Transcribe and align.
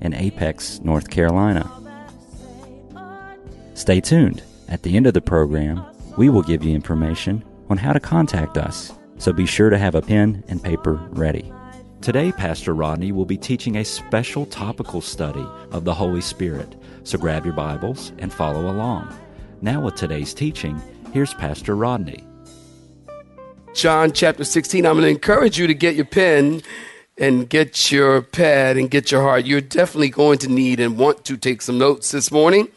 in 0.00 0.14
Apex, 0.14 0.80
North 0.80 1.10
Carolina. 1.10 1.70
Stay 3.74 4.00
tuned. 4.00 4.42
At 4.68 4.82
the 4.82 4.96
end 4.96 5.06
of 5.06 5.14
the 5.14 5.20
program, 5.20 5.84
we 6.16 6.28
will 6.28 6.42
give 6.42 6.62
you 6.62 6.74
information 6.74 7.44
on 7.68 7.76
how 7.76 7.92
to 7.92 8.00
contact 8.00 8.56
us, 8.58 8.92
so 9.18 9.32
be 9.32 9.46
sure 9.46 9.70
to 9.70 9.78
have 9.78 9.94
a 9.94 10.02
pen 10.02 10.44
and 10.48 10.62
paper 10.62 10.94
ready. 11.10 11.52
Today, 12.00 12.32
Pastor 12.32 12.72
Rodney 12.72 13.12
will 13.12 13.26
be 13.26 13.36
teaching 13.36 13.76
a 13.76 13.84
special 13.84 14.46
topical 14.46 15.00
study 15.00 15.46
of 15.70 15.84
the 15.84 15.94
Holy 15.94 16.20
Spirit, 16.20 16.74
so 17.04 17.18
grab 17.18 17.44
your 17.44 17.54
Bibles 17.54 18.12
and 18.18 18.32
follow 18.32 18.70
along. 18.70 19.14
Now, 19.60 19.82
with 19.82 19.96
today's 19.96 20.32
teaching, 20.32 20.80
here's 21.12 21.34
Pastor 21.34 21.76
Rodney. 21.76 22.24
John 23.74 24.12
chapter 24.12 24.44
16. 24.44 24.86
I'm 24.86 24.94
going 24.94 25.04
to 25.04 25.10
encourage 25.10 25.58
you 25.58 25.66
to 25.66 25.74
get 25.74 25.94
your 25.94 26.06
pen 26.06 26.62
and 27.20 27.48
get 27.48 27.92
your 27.92 28.22
pad 28.22 28.78
and 28.78 28.90
get 28.90 29.12
your 29.12 29.20
heart. 29.20 29.44
You're 29.44 29.60
definitely 29.60 30.08
going 30.08 30.38
to 30.38 30.48
need 30.48 30.80
and 30.80 30.98
want 30.98 31.24
to 31.26 31.36
take 31.36 31.60
some 31.60 31.78
notes 31.78 32.10
this 32.10 32.32
morning. 32.32 32.68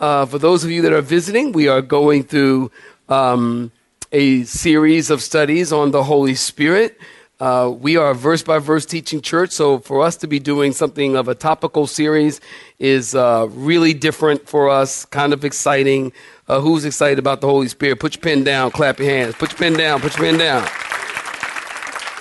Uh, 0.00 0.26
for 0.26 0.38
those 0.38 0.64
of 0.64 0.70
you 0.70 0.82
that 0.82 0.92
are 0.92 1.00
visiting, 1.00 1.52
we 1.52 1.68
are 1.68 1.80
going 1.80 2.24
through 2.24 2.72
um, 3.08 3.70
a 4.10 4.42
series 4.42 5.10
of 5.10 5.22
studies 5.22 5.72
on 5.72 5.92
the 5.92 6.02
Holy 6.02 6.34
Spirit. 6.34 6.98
Uh, 7.38 7.70
we 7.70 7.96
are 7.96 8.10
a 8.10 8.14
verse 8.14 8.42
by 8.42 8.58
verse 8.58 8.84
teaching 8.84 9.20
church, 9.20 9.50
so 9.50 9.78
for 9.78 10.02
us 10.02 10.16
to 10.16 10.26
be 10.26 10.38
doing 10.38 10.72
something 10.72 11.16
of 11.16 11.28
a 11.28 11.34
topical 11.34 11.86
series 11.86 12.40
is 12.78 13.14
uh, 13.14 13.46
really 13.50 13.94
different 13.94 14.48
for 14.48 14.68
us, 14.68 15.04
kind 15.04 15.32
of 15.32 15.44
exciting. 15.44 16.12
Uh, 16.48 16.60
who's 16.60 16.84
excited 16.84 17.18
about 17.18 17.40
the 17.40 17.46
Holy 17.46 17.68
Spirit? 17.68 18.00
Put 18.00 18.16
your 18.16 18.22
pen 18.22 18.44
down, 18.44 18.70
clap 18.70 18.98
your 18.98 19.08
hands. 19.08 19.34
Put 19.36 19.52
your 19.52 19.58
pen 19.58 19.72
down, 19.74 20.00
put 20.00 20.16
your 20.16 20.30
pen 20.30 20.38
down. 20.38 20.68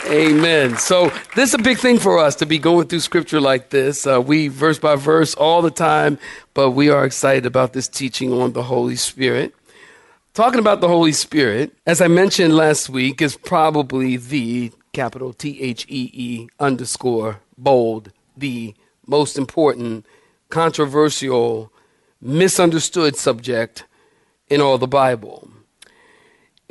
Amen. 0.08 0.78
So 0.78 1.12
this 1.36 1.50
is 1.50 1.54
a 1.54 1.64
big 1.64 1.78
thing 1.78 1.98
for 1.98 2.20
us 2.20 2.36
to 2.36 2.46
be 2.46 2.60
going 2.60 2.88
through 2.88 3.00
scripture 3.00 3.40
like 3.40 3.70
this. 3.70 4.06
Uh, 4.06 4.22
we 4.22 4.50
verse 4.50 4.78
by 4.78 4.96
verse 4.96 5.34
all 5.34 5.62
the 5.62 5.72
time, 5.72 6.20
but 6.54 6.72
we 6.72 6.90
are 6.90 7.06
excited 7.06 7.46
about 7.46 7.74
this 7.74 7.88
teaching 7.88 8.34
on 8.34 8.52
the 8.52 8.64
Holy 8.64 8.98
Spirit. 8.98 9.56
Talking 10.34 10.60
about 10.60 10.82
the 10.82 10.90
Holy 10.90 11.14
Spirit, 11.14 11.74
as 11.86 12.02
I 12.02 12.08
mentioned 12.10 12.56
last 12.56 12.90
week, 12.90 13.22
is 13.22 13.38
probably 13.38 14.18
the 14.18 14.72
capital 14.92 15.32
T 15.32 15.62
H 15.62 15.86
E 15.88 16.10
E 16.14 16.50
underscore 16.60 17.40
bold, 17.58 18.12
the 18.36 18.76
most 19.08 19.38
important, 19.38 20.06
controversial, 20.50 21.72
misunderstood 22.22 23.16
subject 23.16 23.86
in 24.50 24.60
all 24.60 24.78
the 24.78 24.88
Bible. 24.88 25.50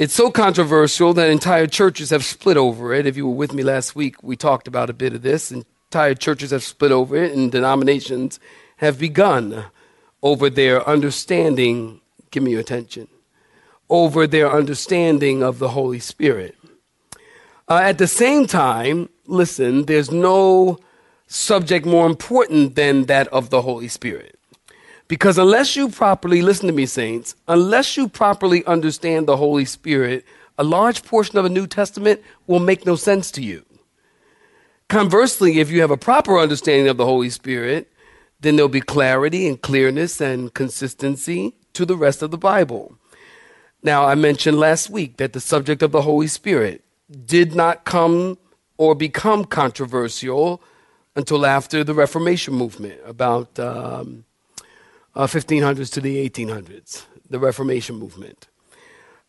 It's 0.03 0.15
so 0.15 0.33
controversial 0.33 1.15
that 1.15 1.31
entire 1.31 1.69
churches 1.69 2.11
have 2.11 2.25
split 2.25 2.57
over 2.57 2.93
it. 2.93 3.07
If 3.07 3.17
you 3.17 3.25
were 3.29 3.37
with 3.37 3.53
me 3.53 3.63
last 3.63 3.95
week, 3.95 4.21
we 4.21 4.35
talked 4.35 4.67
about 4.67 4.91
a 4.91 4.93
bit 4.93 5.15
of 5.15 5.23
this. 5.23 5.53
Entire 5.53 6.17
churches 6.17 6.51
have 6.51 6.65
split 6.65 6.91
over 6.91 7.15
it, 7.15 7.33
and 7.33 7.53
denominations 7.53 8.41
have 8.79 8.99
begun 8.99 9.67
over 10.21 10.51
their 10.51 10.85
understanding. 10.89 12.01
Give 12.33 12.43
me 12.43 12.51
your 12.51 12.59
attention. 12.59 13.07
Over 13.89 14.27
their 14.27 14.51
understanding 14.51 15.41
of 15.41 15.61
the 15.61 15.69
Holy 15.69 16.01
Spirit. 16.01 16.57
Uh, 17.69 17.77
at 17.77 17.99
the 17.99 18.09
same 18.09 18.49
time, 18.49 19.09
listen, 19.29 19.85
there's 19.85 20.11
no 20.11 20.81
subject 21.29 21.87
more 21.87 22.07
important 22.07 22.75
than 22.75 23.05
that 23.05 23.29
of 23.29 23.51
the 23.51 23.63
Holy 23.63 23.87
Spirit. 23.87 24.37
Because 25.13 25.37
unless 25.37 25.77
you 25.77 25.91
properly, 25.91 26.41
listen 26.41 26.69
to 26.69 26.73
me, 26.73 26.87
saints, 26.87 27.35
unless 27.47 27.99
you 27.99 28.09
properly 28.09 28.65
understand 28.65 29.27
the 29.27 29.37
Holy 29.37 29.67
Spirit, 29.67 30.25
a 30.57 30.65
large 30.65 31.05
portion 31.05 31.37
of 31.37 31.45
the 31.45 31.51
New 31.51 31.67
Testament 31.67 32.23
will 32.47 32.61
make 32.61 32.87
no 32.87 32.97
sense 32.97 33.31
to 33.33 33.43
you. 33.43 33.63
Conversely, 34.89 35.61
if 35.61 35.71
you 35.71 35.83
have 35.83 35.91
a 35.91 35.99
proper 35.99 36.39
understanding 36.39 36.89
of 36.89 36.97
the 36.97 37.05
Holy 37.05 37.29
Spirit, 37.29 37.93
then 38.41 38.57
there'll 38.57 38.71
be 38.71 38.81
clarity 38.81 39.47
and 39.47 39.61
clearness 39.61 40.19
and 40.19 40.55
consistency 40.55 41.57
to 41.75 41.85
the 41.85 41.99
rest 41.99 42.23
of 42.23 42.31
the 42.31 42.39
Bible. 42.39 42.97
Now, 43.83 44.07
I 44.07 44.15
mentioned 44.15 44.59
last 44.59 44.89
week 44.89 45.19
that 45.19 45.35
the 45.35 45.41
subject 45.41 45.83
of 45.83 45.93
the 45.93 46.01
Holy 46.01 46.27
Spirit 46.27 46.85
did 47.27 47.55
not 47.55 47.85
come 47.85 48.39
or 48.79 48.95
become 48.95 49.45
controversial 49.45 50.63
until 51.15 51.45
after 51.45 51.85
the 51.85 51.93
Reformation 51.93 52.55
movement, 52.55 52.99
about 53.05 53.59
um, 53.59 54.25
uh, 55.15 55.27
1500s 55.27 55.93
to 55.93 56.01
the 56.01 56.29
1800s, 56.29 57.05
the 57.29 57.39
Reformation 57.39 57.97
movement. 57.97 58.49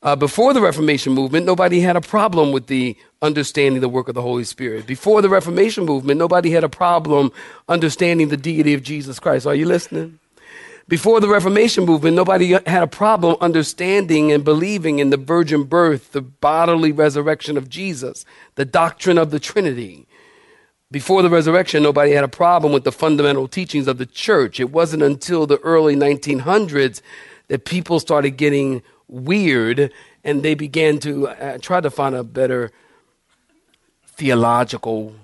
Uh, 0.02 0.18
before 0.18 0.54
the 0.54 0.60
Reformation 0.60 1.14
movement, 1.14 1.46
nobody 1.46 1.80
had 1.80 1.96
a 1.96 2.02
problem 2.02 2.52
with 2.52 2.68
the 2.68 2.98
understanding 3.22 3.80
the 3.80 3.88
work 3.88 4.10
of 4.10 4.16
the 4.16 4.22
Holy 4.22 4.44
Spirit. 4.44 4.86
Before 4.86 5.22
the 5.22 5.30
Reformation 5.30 5.86
movement, 5.86 6.20
nobody 6.20 6.52
had 6.52 6.66
a 6.66 6.70
problem 6.70 7.32
understanding 7.70 8.28
the 8.28 8.36
deity 8.36 8.74
of 8.74 8.84
Jesus 8.84 9.18
Christ. 9.18 9.48
Are 9.48 9.56
you 9.56 9.66
listening? 9.66 10.20
Before 10.90 11.22
the 11.22 11.30
Reformation 11.30 11.86
movement, 11.86 12.18
nobody 12.18 12.52
had 12.52 12.84
a 12.84 12.88
problem 12.88 13.38
understanding 13.40 14.34
and 14.34 14.44
believing 14.44 15.00
in 15.00 15.10
the 15.10 15.18
virgin 15.18 15.64
birth, 15.64 16.12
the 16.12 16.22
bodily 16.22 16.92
resurrection 16.92 17.58
of 17.58 17.70
Jesus, 17.70 18.26
the 18.56 18.66
doctrine 18.66 19.18
of 19.18 19.32
the 19.32 19.40
Trinity. 19.40 20.06
Before 20.94 21.24
the 21.24 21.30
resurrection, 21.32 21.82
nobody 21.82 22.12
had 22.12 22.24
a 22.24 22.28
problem 22.28 22.72
with 22.72 22.84
the 22.84 22.92
fundamental 22.92 23.48
teachings 23.48 23.88
of 23.88 23.98
the 23.98 24.06
church. 24.06 24.60
It 24.60 24.70
wasn't 24.70 25.02
until 25.02 25.48
the 25.48 25.58
early 25.62 25.96
1900s 25.96 27.02
that 27.48 27.66
people 27.66 28.00
started 28.00 28.38
getting 28.38 28.84
weird 29.08 29.92
and 30.24 30.44
they 30.44 30.54
began 30.54 31.00
to 31.00 31.30
uh, 31.30 31.58
try 31.58 31.82
to 31.82 31.90
find 31.90 32.14
a 32.14 32.24
better 32.24 32.70
theological, 34.06 35.16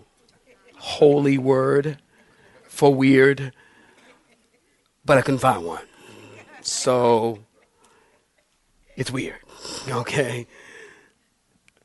holy 0.77 1.37
word 1.37 1.99
for 2.63 2.91
weird, 2.91 3.53
but 5.05 5.19
I 5.19 5.21
couldn't 5.21 5.37
find 5.37 5.63
one. 5.63 5.85
So 6.61 7.41
it's 8.95 9.11
weird, 9.11 9.37
okay? 9.87 10.47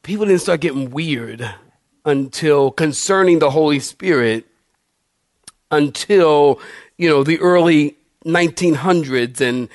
People 0.02 0.24
didn't 0.24 0.40
start 0.40 0.62
getting 0.62 0.90
weird 0.90 1.54
until 2.04 2.70
concerning 2.70 3.38
the 3.38 3.50
Holy 3.50 3.80
Spirit 3.80 4.46
until, 5.70 6.60
you 6.98 7.08
know, 7.08 7.24
the 7.24 7.38
early 7.40 7.96
1900s 8.24 9.40
and 9.40 9.68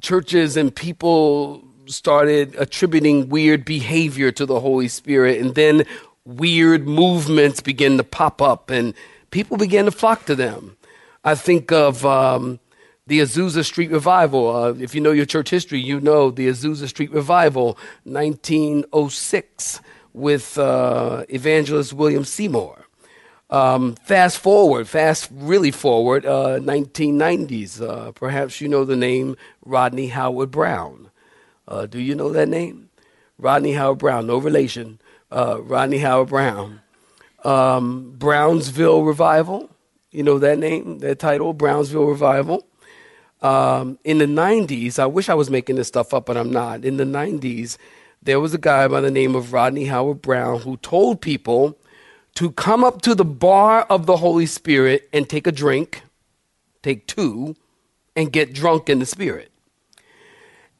churches 0.00 0.56
and 0.56 0.74
people 0.74 1.62
started 1.86 2.54
attributing 2.56 3.28
weird 3.28 3.64
behavior 3.64 4.30
to 4.32 4.46
the 4.46 4.60
Holy 4.60 4.88
Spirit 4.88 5.40
and 5.40 5.54
then 5.54 5.84
weird 6.24 6.86
movements 6.86 7.60
began 7.60 7.96
to 7.98 8.04
pop 8.04 8.40
up 8.40 8.70
and 8.70 8.94
people 9.30 9.56
began 9.56 9.84
to 9.84 9.90
flock 9.90 10.24
to 10.26 10.34
them. 10.34 10.76
I 11.24 11.34
think 11.34 11.72
of 11.72 12.04
um, 12.04 12.60
the 13.06 13.20
Azusa 13.20 13.64
Street 13.64 13.90
Revival. 13.90 14.54
Uh, 14.54 14.74
if 14.74 14.94
you 14.94 15.00
know 15.00 15.12
your 15.12 15.26
church 15.26 15.50
history, 15.50 15.80
you 15.80 16.00
know 16.00 16.30
the 16.30 16.48
Azusa 16.48 16.88
Street 16.88 17.12
Revival, 17.12 17.78
1906 18.04 19.80
with 20.14 20.56
uh, 20.56 21.24
evangelist 21.28 21.92
William 21.92 22.24
Seymour. 22.24 22.86
Um, 23.50 23.94
fast 23.96 24.38
forward, 24.38 24.88
fast 24.88 25.28
really 25.30 25.70
forward, 25.70 26.24
uh, 26.24 26.58
1990s. 26.60 27.80
Uh, 27.82 28.12
perhaps 28.12 28.60
you 28.60 28.68
know 28.68 28.84
the 28.84 28.96
name 28.96 29.36
Rodney 29.64 30.08
Howard-Browne. 30.08 31.10
Uh, 31.68 31.86
do 31.86 32.00
you 32.00 32.14
know 32.14 32.30
that 32.30 32.48
name? 32.48 32.88
Rodney 33.38 33.74
Howard-Browne, 33.74 34.26
no 34.26 34.38
relation. 34.38 34.98
Uh, 35.30 35.60
Rodney 35.60 35.98
Howard-Browne. 35.98 36.80
Um, 37.44 38.14
Brownsville 38.16 39.02
Revival, 39.02 39.68
you 40.10 40.22
know 40.22 40.38
that 40.38 40.58
name, 40.58 41.00
that 41.00 41.18
title, 41.18 41.52
Brownsville 41.52 42.06
Revival. 42.06 42.66
Um, 43.42 43.98
in 44.04 44.18
the 44.18 44.26
90s, 44.26 44.98
I 44.98 45.04
wish 45.04 45.28
I 45.28 45.34
was 45.34 45.50
making 45.50 45.76
this 45.76 45.88
stuff 45.88 46.14
up, 46.14 46.24
but 46.24 46.38
I'm 46.38 46.50
not. 46.50 46.86
In 46.86 46.96
the 46.96 47.04
90s, 47.04 47.76
there 48.24 48.40
was 48.40 48.54
a 48.54 48.58
guy 48.58 48.88
by 48.88 49.00
the 49.00 49.10
name 49.10 49.34
of 49.34 49.52
Rodney 49.52 49.86
Howard-Browne 49.86 50.60
who 50.60 50.76
told 50.78 51.20
people 51.20 51.78
to 52.34 52.50
come 52.52 52.82
up 52.82 53.02
to 53.02 53.14
the 53.14 53.24
bar 53.24 53.82
of 53.82 54.06
the 54.06 54.16
Holy 54.16 54.46
Spirit 54.46 55.08
and 55.12 55.28
take 55.28 55.46
a 55.46 55.52
drink, 55.52 56.02
take 56.82 57.06
two, 57.06 57.54
and 58.16 58.32
get 58.32 58.52
drunk 58.52 58.88
in 58.88 58.98
the 58.98 59.06
Spirit. 59.06 59.52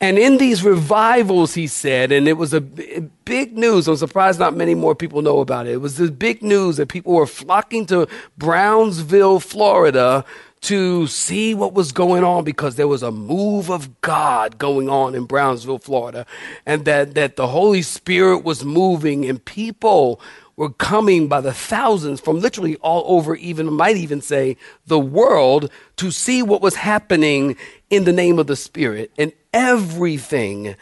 And 0.05 0.19
in 0.19 0.37
these 0.37 0.63
revivals, 0.63 1.55
he 1.55 1.67
said, 1.67 2.13
and 2.13 2.29
it 2.29 2.35
was 2.35 2.53
a 2.53 2.61
big 2.61 3.57
news. 3.57 3.89
I'm 3.89 3.97
surprised 3.97 4.39
not 4.39 4.55
many 4.55 4.75
more 4.75 4.95
people 4.95 5.23
know 5.23 5.41
about 5.41 5.67
it. 5.67 5.73
It 5.73 5.81
was 5.81 5.97
the 5.97 6.11
big 6.11 6.43
news 6.43 6.77
that 6.77 6.91
people 6.91 7.15
were 7.15 7.27
flocking 7.27 7.87
to 7.87 8.07
Brownsville, 8.37 9.41
Florida 9.41 10.27
to 10.61 11.07
see 11.07 11.55
what 11.55 11.73
was 11.73 11.91
going 11.91 12.23
on 12.23 12.45
because 12.45 12.77
there 12.77 12.87
was 12.87 13.03
a 13.03 13.11
move 13.11 13.71
of 13.71 13.99
God 14.03 14.59
going 14.59 14.91
on 14.91 15.15
in 15.15 15.25
Brownsville, 15.25 15.79
Florida, 15.79 16.27
and 16.67 16.85
that, 16.85 17.15
that 17.15 17.37
the 17.37 17.47
Holy 17.47 17.81
Spirit 17.81 18.45
was 18.45 18.63
moving 18.63 19.25
and 19.25 19.43
people 19.43 20.21
were 20.57 20.71
coming 20.71 21.29
by 21.29 21.41
the 21.41 21.53
thousands 21.53 22.21
from 22.21 22.41
literally 22.41 22.77
all 22.77 23.05
over, 23.07 23.35
even 23.37 23.73
might 23.73 23.97
even 23.97 24.21
say 24.21 24.57
the 24.87 24.99
world 24.99 25.71
to 25.97 26.11
see 26.11 26.43
what 26.43 26.63
was 26.63 26.77
happening 26.77 27.57
in 27.91 28.05
the 28.05 28.13
name 28.13 28.39
of 28.39 28.47
the 28.47 28.57
Spirit. 28.57 29.11
And 29.19 29.33
everything 29.53 30.77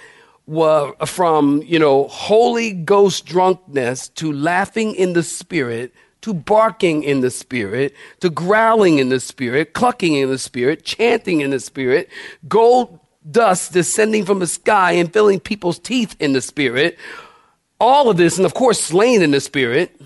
from, 1.06 1.62
you 1.64 1.78
know, 1.78 2.08
Holy 2.08 2.72
Ghost 2.72 3.26
drunkenness 3.26 4.08
to 4.08 4.32
laughing 4.32 4.94
in 4.94 5.12
the 5.14 5.22
Spirit 5.22 5.92
to 6.20 6.32
barking 6.32 7.02
in 7.02 7.20
the 7.20 7.30
Spirit 7.30 7.94
to 8.20 8.30
growling 8.30 8.98
in 8.98 9.08
the 9.08 9.20
Spirit, 9.20 9.72
clucking 9.72 10.14
in 10.14 10.28
the 10.30 10.38
Spirit, 10.38 10.84
chanting 10.84 11.40
in 11.40 11.50
the 11.50 11.60
Spirit, 11.60 12.08
gold 12.48 12.98
dust 13.30 13.72
descending 13.72 14.24
from 14.24 14.38
the 14.38 14.46
sky 14.46 14.92
and 14.92 15.12
filling 15.12 15.40
people's 15.40 15.78
teeth 15.78 16.16
in 16.18 16.32
the 16.32 16.40
Spirit 16.40 16.98
all 17.82 18.08
of 18.08 18.16
this, 18.16 18.36
and 18.36 18.46
of 18.46 18.54
course, 18.54 18.80
slain 18.80 19.22
in 19.22 19.32
the 19.32 19.40
Spirit, 19.40 20.00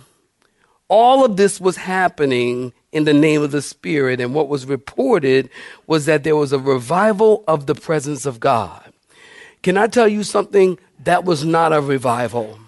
all 0.88 1.26
of 1.26 1.36
this 1.36 1.60
was 1.60 1.76
happening 1.76 2.72
in 2.90 3.04
the 3.04 3.12
name 3.12 3.42
of 3.42 3.50
the 3.50 3.60
Spirit. 3.60 4.18
And 4.18 4.32
what 4.32 4.48
was 4.48 4.64
reported 4.64 5.50
was 5.86 6.06
that 6.06 6.24
there 6.24 6.36
was 6.36 6.52
a 6.52 6.58
revival 6.58 7.44
of 7.46 7.66
the 7.66 7.74
presence 7.74 8.24
of 8.24 8.40
God. 8.40 8.92
Can 9.62 9.76
I 9.76 9.88
tell 9.88 10.08
you 10.08 10.22
something? 10.22 10.78
That 11.04 11.24
was 11.24 11.44
not 11.44 11.74
a 11.74 11.82
revival. 11.82 12.58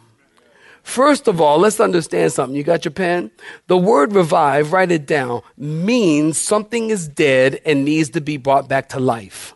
First 0.82 1.26
of 1.26 1.40
all, 1.40 1.58
let's 1.58 1.81
understand 1.81 2.32
something. 2.32 2.56
You 2.56 2.62
got 2.62 2.84
your 2.84 2.93
pen? 2.93 3.31
The 3.66 3.78
word 3.78 4.14
revive, 4.14 4.72
write 4.72 4.93
it 4.93 5.06
down, 5.06 5.40
means 5.56 6.37
something 6.38 6.90
is 6.90 7.08
dead 7.08 7.60
and 7.64 7.84
needs 7.84 8.10
to 8.10 8.20
be 8.20 8.37
brought 8.37 8.69
back 8.69 8.90
to 8.90 9.00
life. 9.00 9.55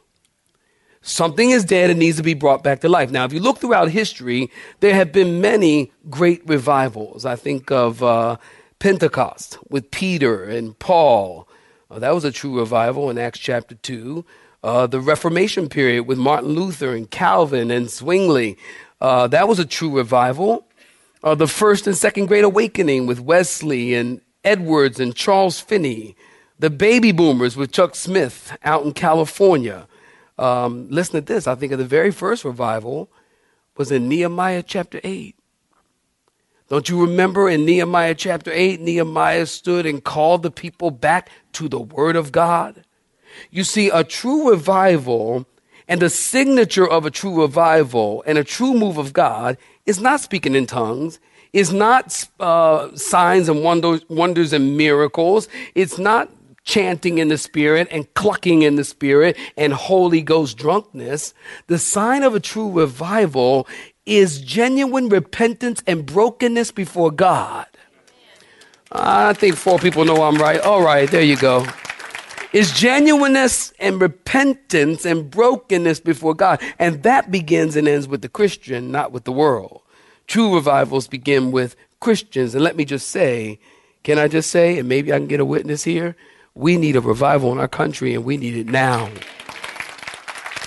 Something 1.02 1.50
is 1.50 1.64
dead 1.64 1.90
and 1.90 1.98
needs 1.98 2.16
to 2.18 2.22
be 2.22 2.34
brought 2.34 2.62
back 2.62 2.80
to 2.80 2.88
life. 2.88 3.10
Now, 3.10 3.24
if 3.24 3.32
you 3.32 3.40
look 3.40 3.58
throughout 3.58 3.90
history, 3.90 4.50
there 4.78 4.94
have 4.94 5.12
been 5.12 5.40
many 5.40 5.90
great 6.08 6.42
revivals. 6.46 7.26
I 7.26 7.34
think 7.34 7.72
of 7.72 8.04
uh, 8.04 8.36
Pentecost 8.78 9.58
with 9.68 9.90
Peter 9.90 10.44
and 10.44 10.78
Paul. 10.78 11.48
Uh, 11.90 11.98
that 11.98 12.14
was 12.14 12.24
a 12.24 12.30
true 12.30 12.58
revival 12.58 13.10
in 13.10 13.18
Acts 13.18 13.40
chapter 13.40 13.74
2. 13.74 14.24
Uh, 14.62 14.86
the 14.86 15.00
Reformation 15.00 15.68
period 15.68 16.06
with 16.06 16.18
Martin 16.18 16.50
Luther 16.50 16.94
and 16.94 17.10
Calvin 17.10 17.72
and 17.72 17.90
Zwingli. 17.90 18.56
Uh, 19.00 19.26
that 19.26 19.48
was 19.48 19.58
a 19.58 19.64
true 19.66 19.96
revival. 19.96 20.68
Uh, 21.24 21.34
the 21.34 21.48
first 21.48 21.88
and 21.88 21.96
second 21.96 22.26
great 22.26 22.44
awakening 22.44 23.06
with 23.06 23.18
Wesley 23.18 23.94
and 23.94 24.20
Edwards 24.44 25.00
and 25.00 25.16
Charles 25.16 25.58
Finney. 25.58 26.14
The 26.60 26.70
baby 26.70 27.10
boomers 27.10 27.56
with 27.56 27.72
Chuck 27.72 27.96
Smith 27.96 28.56
out 28.62 28.84
in 28.84 28.92
California. 28.92 29.88
Um, 30.42 30.88
listen 30.90 31.14
to 31.14 31.20
this. 31.20 31.46
I 31.46 31.54
think 31.54 31.70
of 31.70 31.78
the 31.78 31.84
very 31.84 32.10
first 32.10 32.44
revival 32.44 33.08
was 33.76 33.92
in 33.92 34.08
Nehemiah 34.08 34.64
chapter 34.64 35.00
8. 35.04 35.36
Don't 36.68 36.88
you 36.88 37.00
remember 37.00 37.48
in 37.48 37.64
Nehemiah 37.64 38.16
chapter 38.16 38.50
8, 38.52 38.80
Nehemiah 38.80 39.46
stood 39.46 39.86
and 39.86 40.02
called 40.02 40.42
the 40.42 40.50
people 40.50 40.90
back 40.90 41.30
to 41.52 41.68
the 41.68 41.78
word 41.78 42.16
of 42.16 42.32
God? 42.32 42.82
You 43.52 43.62
see, 43.62 43.88
a 43.88 44.02
true 44.02 44.50
revival 44.50 45.46
and 45.86 46.02
the 46.02 46.10
signature 46.10 46.88
of 46.88 47.06
a 47.06 47.10
true 47.10 47.40
revival 47.40 48.24
and 48.26 48.36
a 48.36 48.42
true 48.42 48.74
move 48.74 48.98
of 48.98 49.12
God 49.12 49.56
is 49.86 50.00
not 50.00 50.20
speaking 50.20 50.56
in 50.56 50.66
tongues, 50.66 51.20
is 51.52 51.72
not 51.72 52.28
uh, 52.40 52.94
signs 52.96 53.48
and 53.48 53.62
wonders, 53.62 54.04
wonders 54.08 54.52
and 54.52 54.76
miracles. 54.76 55.46
It's 55.76 55.98
not 55.98 56.30
chanting 56.64 57.18
in 57.18 57.28
the 57.28 57.38
spirit 57.38 57.88
and 57.90 58.12
clucking 58.14 58.62
in 58.62 58.76
the 58.76 58.84
spirit 58.84 59.36
and 59.56 59.72
Holy 59.72 60.22
Ghost 60.22 60.56
drunkenness. 60.56 61.34
The 61.66 61.78
sign 61.78 62.22
of 62.22 62.34
a 62.34 62.40
true 62.40 62.70
revival 62.70 63.66
is 64.06 64.40
genuine 64.40 65.08
repentance 65.08 65.82
and 65.86 66.06
brokenness 66.06 66.72
before 66.72 67.10
God. 67.10 67.66
I 68.90 69.32
think 69.32 69.56
four 69.56 69.78
people 69.78 70.04
know 70.04 70.22
I'm 70.22 70.36
right. 70.36 70.60
All 70.60 70.82
right, 70.82 71.10
there 71.10 71.22
you 71.22 71.36
go. 71.36 71.66
Is 72.52 72.70
genuineness 72.72 73.72
and 73.78 73.98
repentance 73.98 75.06
and 75.06 75.30
brokenness 75.30 76.00
before 76.00 76.34
God. 76.34 76.60
And 76.78 77.02
that 77.02 77.30
begins 77.30 77.76
and 77.76 77.88
ends 77.88 78.06
with 78.06 78.20
the 78.20 78.28
Christian, 78.28 78.92
not 78.92 79.10
with 79.10 79.24
the 79.24 79.32
world. 79.32 79.80
True 80.26 80.54
revivals 80.54 81.08
begin 81.08 81.50
with 81.50 81.76
Christians. 82.00 82.54
And 82.54 82.62
let 82.62 82.76
me 82.76 82.84
just 82.84 83.08
say, 83.08 83.58
can 84.02 84.18
I 84.18 84.28
just 84.28 84.50
say, 84.50 84.78
and 84.78 84.88
maybe 84.88 85.12
I 85.12 85.16
can 85.16 85.28
get 85.28 85.40
a 85.40 85.44
witness 85.46 85.84
here? 85.84 86.14
We 86.54 86.76
need 86.76 86.96
a 86.96 87.00
revival 87.00 87.50
in 87.52 87.58
our 87.58 87.68
country, 87.68 88.14
and 88.14 88.24
we 88.24 88.36
need 88.36 88.56
it 88.56 88.66
now. 88.66 89.10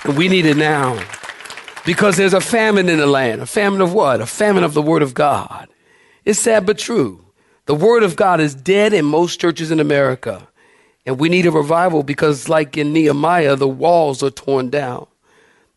And 0.04 0.16
we 0.16 0.28
need 0.28 0.44
it 0.44 0.56
now. 0.56 1.00
Because 1.84 2.16
there's 2.16 2.34
a 2.34 2.40
famine 2.40 2.88
in 2.88 2.98
the 2.98 3.06
land. 3.06 3.40
A 3.40 3.46
famine 3.46 3.80
of 3.80 3.92
what? 3.92 4.20
A 4.20 4.26
famine 4.26 4.64
of 4.64 4.74
the 4.74 4.82
Word 4.82 5.02
of 5.02 5.14
God. 5.14 5.68
It's 6.24 6.40
sad 6.40 6.66
but 6.66 6.78
true. 6.78 7.24
The 7.66 7.74
Word 7.74 8.02
of 8.02 8.16
God 8.16 8.40
is 8.40 8.54
dead 8.54 8.92
in 8.92 9.04
most 9.04 9.40
churches 9.40 9.70
in 9.70 9.78
America. 9.78 10.48
And 11.04 11.20
we 11.20 11.28
need 11.28 11.46
a 11.46 11.52
revival 11.52 12.02
because, 12.02 12.48
like 12.48 12.76
in 12.76 12.92
Nehemiah, 12.92 13.54
the 13.54 13.68
walls 13.68 14.24
are 14.24 14.30
torn 14.30 14.70
down. 14.70 15.06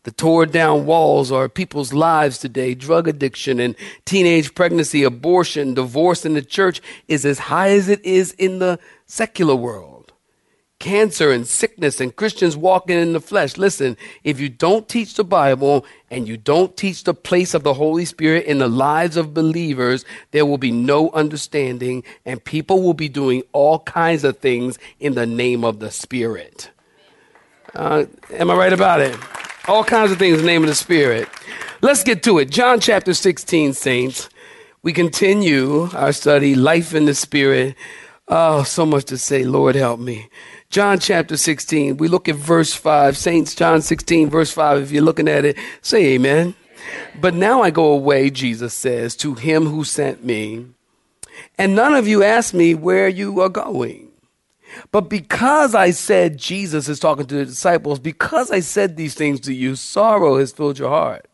The 0.02 0.10
torn 0.10 0.50
down 0.50 0.86
walls 0.86 1.30
are 1.30 1.48
people's 1.48 1.92
lives 1.92 2.38
today. 2.38 2.74
Drug 2.74 3.06
addiction 3.06 3.60
and 3.60 3.76
teenage 4.04 4.54
pregnancy, 4.56 5.04
abortion, 5.04 5.74
divorce 5.74 6.24
in 6.24 6.34
the 6.34 6.42
church 6.42 6.80
is 7.06 7.24
as 7.24 7.38
high 7.38 7.70
as 7.70 7.88
it 7.88 8.04
is 8.04 8.32
in 8.32 8.58
the 8.58 8.80
secular 9.06 9.54
world 9.54 9.99
cancer 10.80 11.30
and 11.30 11.46
sickness 11.46 12.00
and 12.00 12.16
Christians 12.16 12.56
walking 12.56 12.98
in 12.98 13.12
the 13.12 13.20
flesh. 13.20 13.56
Listen, 13.56 13.96
if 14.24 14.40
you 14.40 14.48
don't 14.48 14.88
teach 14.88 15.14
the 15.14 15.22
Bible 15.22 15.84
and 16.10 16.26
you 16.26 16.36
don't 16.36 16.76
teach 16.76 17.04
the 17.04 17.14
place 17.14 17.54
of 17.54 17.62
the 17.62 17.74
Holy 17.74 18.04
Spirit 18.04 18.46
in 18.46 18.58
the 18.58 18.68
lives 18.68 19.16
of 19.16 19.32
believers, 19.32 20.04
there 20.32 20.44
will 20.44 20.58
be 20.58 20.72
no 20.72 21.10
understanding 21.10 22.02
and 22.26 22.42
people 22.42 22.82
will 22.82 22.94
be 22.94 23.08
doing 23.08 23.44
all 23.52 23.80
kinds 23.80 24.24
of 24.24 24.38
things 24.38 24.78
in 24.98 25.14
the 25.14 25.26
name 25.26 25.64
of 25.64 25.78
the 25.78 25.90
Spirit. 25.90 26.70
Uh, 27.74 28.06
am 28.32 28.50
I 28.50 28.54
right 28.54 28.72
about 28.72 29.00
it? 29.00 29.16
All 29.68 29.84
kinds 29.84 30.10
of 30.10 30.18
things 30.18 30.40
in 30.40 30.46
the 30.46 30.50
name 30.50 30.62
of 30.62 30.68
the 30.68 30.74
Spirit. 30.74 31.28
Let's 31.82 32.02
get 32.02 32.22
to 32.24 32.38
it. 32.38 32.50
John 32.50 32.80
chapter 32.80 33.14
16, 33.14 33.74
saints. 33.74 34.28
We 34.82 34.94
continue 34.94 35.90
our 35.92 36.12
study, 36.12 36.54
Life 36.54 36.94
in 36.94 37.04
the 37.04 37.14
Spirit. 37.14 37.76
Oh, 38.26 38.62
so 38.62 38.86
much 38.86 39.04
to 39.06 39.18
say. 39.18 39.44
Lord, 39.44 39.74
help 39.74 40.00
me. 40.00 40.28
John 40.70 41.00
chapter 41.00 41.36
16, 41.36 41.96
we 41.96 42.06
look 42.06 42.28
at 42.28 42.36
verse 42.36 42.72
5. 42.72 43.16
Saints, 43.16 43.56
John 43.56 43.82
16, 43.82 44.30
verse 44.30 44.52
5. 44.52 44.82
If 44.82 44.92
you're 44.92 45.02
looking 45.02 45.26
at 45.26 45.44
it, 45.44 45.58
say 45.82 46.14
amen. 46.14 46.54
But 47.20 47.34
now 47.34 47.60
I 47.60 47.70
go 47.70 47.86
away, 47.86 48.30
Jesus 48.30 48.72
says, 48.72 49.16
to 49.16 49.34
him 49.34 49.66
who 49.66 49.82
sent 49.82 50.24
me. 50.24 50.66
And 51.58 51.74
none 51.74 51.94
of 51.94 52.06
you 52.06 52.22
asked 52.22 52.54
me 52.54 52.76
where 52.76 53.08
you 53.08 53.40
are 53.40 53.48
going. 53.48 54.12
But 54.92 55.08
because 55.08 55.74
I 55.74 55.90
said, 55.90 56.38
Jesus 56.38 56.88
is 56.88 57.00
talking 57.00 57.26
to 57.26 57.34
the 57.34 57.46
disciples, 57.46 57.98
because 57.98 58.52
I 58.52 58.60
said 58.60 58.96
these 58.96 59.14
things 59.14 59.40
to 59.40 59.52
you, 59.52 59.74
sorrow 59.74 60.38
has 60.38 60.52
filled 60.52 60.78
your 60.78 60.90
heart. 60.90 61.26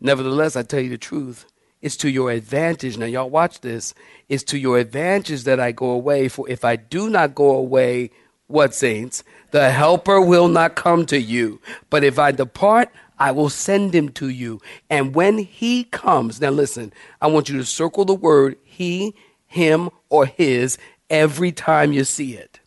Nevertheless, 0.00 0.54
I 0.54 0.62
tell 0.62 0.80
you 0.80 0.90
the 0.90 0.98
truth. 0.98 1.46
It's 1.82 1.96
to 1.96 2.08
your 2.08 2.30
advantage. 2.30 2.96
Now, 2.96 3.06
y'all 3.06 3.28
watch 3.28 3.60
this. 3.60 3.92
It's 4.28 4.44
to 4.44 4.58
your 4.58 4.78
advantage 4.78 5.42
that 5.44 5.58
I 5.58 5.72
go 5.72 5.90
away. 5.90 6.28
For 6.28 6.48
if 6.48 6.64
I 6.64 6.76
do 6.76 7.10
not 7.10 7.34
go 7.34 7.56
away, 7.56 8.10
what, 8.48 8.74
saints? 8.74 9.22
The 9.50 9.70
helper 9.70 10.20
will 10.20 10.48
not 10.48 10.74
come 10.74 11.06
to 11.06 11.20
you. 11.20 11.60
But 11.90 12.04
if 12.04 12.18
I 12.18 12.32
depart, 12.32 12.90
I 13.18 13.30
will 13.30 13.48
send 13.48 13.94
him 13.94 14.10
to 14.10 14.28
you. 14.28 14.60
And 14.90 15.14
when 15.14 15.38
he 15.38 15.84
comes, 15.84 16.40
now 16.40 16.50
listen, 16.50 16.92
I 17.20 17.28
want 17.28 17.48
you 17.48 17.56
to 17.58 17.64
circle 17.64 18.04
the 18.04 18.14
word 18.14 18.56
he, 18.64 19.14
him, 19.46 19.90
or 20.08 20.26
his 20.26 20.78
every 21.10 21.52
time 21.52 21.92
you 21.92 22.04
see 22.04 22.34
it. 22.34 22.60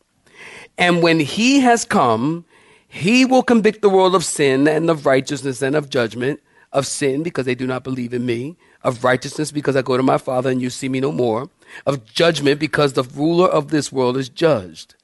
And 0.77 1.01
when 1.03 1.19
he 1.19 1.59
has 1.59 1.85
come, 1.85 2.45
he 2.87 3.23
will 3.23 3.43
convict 3.43 3.81
the 3.81 3.89
world 3.89 4.15
of 4.15 4.25
sin 4.25 4.67
and 4.67 4.89
of 4.89 5.05
righteousness 5.05 5.61
and 5.61 5.75
of 5.75 5.89
judgment, 5.89 6.41
of 6.73 6.85
sin 6.85 7.23
because 7.23 7.45
they 7.45 7.55
do 7.55 7.67
not 7.67 7.83
believe 7.83 8.13
in 8.13 8.25
me, 8.25 8.57
of 8.83 9.03
righteousness 9.03 9.51
because 9.51 9.75
I 9.75 9.81
go 9.81 9.95
to 9.95 10.03
my 10.03 10.17
Father 10.17 10.49
and 10.49 10.61
you 10.61 10.69
see 10.69 10.89
me 10.89 10.99
no 10.99 11.11
more, 11.11 11.49
of 11.85 12.05
judgment 12.05 12.59
because 12.59 12.93
the 12.93 13.03
ruler 13.03 13.47
of 13.47 13.69
this 13.69 13.91
world 13.91 14.17
is 14.17 14.27
judged. 14.27 14.95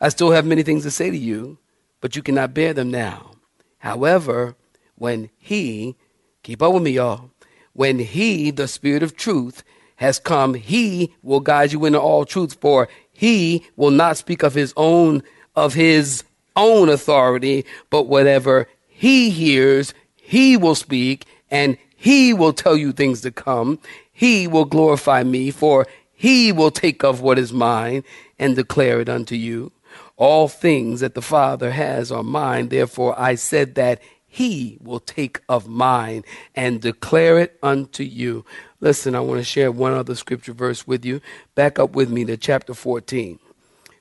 I 0.00 0.08
still 0.10 0.30
have 0.32 0.46
many 0.46 0.62
things 0.62 0.82
to 0.82 0.90
say 0.90 1.10
to 1.10 1.16
you, 1.16 1.58
but 2.00 2.16
you 2.16 2.22
cannot 2.22 2.54
bear 2.54 2.74
them 2.74 2.90
now. 2.90 3.32
However, 3.78 4.56
when 4.96 5.30
He, 5.38 5.96
keep 6.42 6.62
up 6.62 6.74
with 6.74 6.82
me, 6.82 6.92
y'all, 6.92 7.30
when 7.72 7.98
He, 7.98 8.50
the 8.50 8.68
Spirit 8.68 9.02
of 9.02 9.16
truth, 9.16 9.62
has 9.96 10.18
come, 10.18 10.54
He 10.54 11.14
will 11.22 11.40
guide 11.40 11.72
you 11.72 11.84
into 11.84 12.00
all 12.00 12.24
truth, 12.24 12.58
for 12.60 12.88
He 13.12 13.64
will 13.76 13.90
not 13.90 14.16
speak 14.16 14.42
of 14.42 14.54
His 14.54 14.74
own, 14.76 15.22
of 15.54 15.74
His 15.74 16.24
own 16.54 16.88
authority, 16.88 17.64
but 17.90 18.04
whatever 18.04 18.68
He 18.86 19.30
hears, 19.30 19.94
He 20.14 20.56
will 20.56 20.74
speak 20.74 21.26
and 21.50 21.78
he 21.96 22.34
will 22.34 22.52
tell 22.52 22.76
you 22.76 22.92
things 22.92 23.22
to 23.22 23.30
come. 23.30 23.78
He 24.12 24.46
will 24.46 24.66
glorify 24.66 25.22
me 25.22 25.50
for 25.50 25.86
he 26.12 26.52
will 26.52 26.70
take 26.70 27.02
of 27.02 27.20
what 27.20 27.38
is 27.38 27.52
mine 27.52 28.04
and 28.38 28.54
declare 28.54 29.00
it 29.00 29.08
unto 29.08 29.34
you. 29.34 29.72
All 30.16 30.48
things 30.48 31.00
that 31.00 31.14
the 31.14 31.22
Father 31.22 31.70
has 31.72 32.10
are 32.10 32.22
mine. 32.22 32.68
Therefore 32.68 33.18
I 33.18 33.34
said 33.34 33.74
that 33.74 34.00
he 34.26 34.76
will 34.82 35.00
take 35.00 35.40
of 35.48 35.66
mine 35.66 36.24
and 36.54 36.80
declare 36.80 37.38
it 37.38 37.58
unto 37.62 38.02
you. 38.02 38.44
Listen, 38.80 39.14
I 39.14 39.20
want 39.20 39.40
to 39.40 39.44
share 39.44 39.72
one 39.72 39.94
other 39.94 40.14
scripture 40.14 40.52
verse 40.52 40.86
with 40.86 41.04
you. 41.04 41.20
Back 41.54 41.78
up 41.78 41.96
with 41.96 42.10
me 42.10 42.24
to 42.26 42.36
chapter 42.36 42.74
14. 42.74 43.38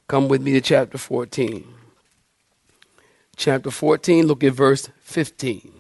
Come 0.07 0.27
with 0.27 0.41
me 0.41 0.51
to 0.53 0.61
chapter 0.61 0.97
14. 0.97 1.65
Chapter 3.37 3.71
14, 3.71 4.27
look 4.27 4.43
at 4.43 4.53
verse 4.53 4.89
15. 5.01 5.73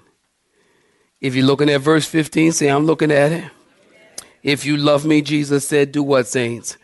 If 1.21 1.35
you're 1.35 1.45
looking 1.45 1.69
at 1.69 1.81
verse 1.81 2.05
15, 2.05 2.51
say, 2.51 2.67
I'm 2.67 2.85
looking 2.85 3.11
at 3.11 3.31
it. 3.31 3.45
If 4.43 4.65
you 4.65 4.77
love 4.77 5.05
me, 5.05 5.21
Jesus 5.21 5.67
said, 5.67 5.91
do 5.91 6.03
what, 6.03 6.27
saints? 6.27 6.77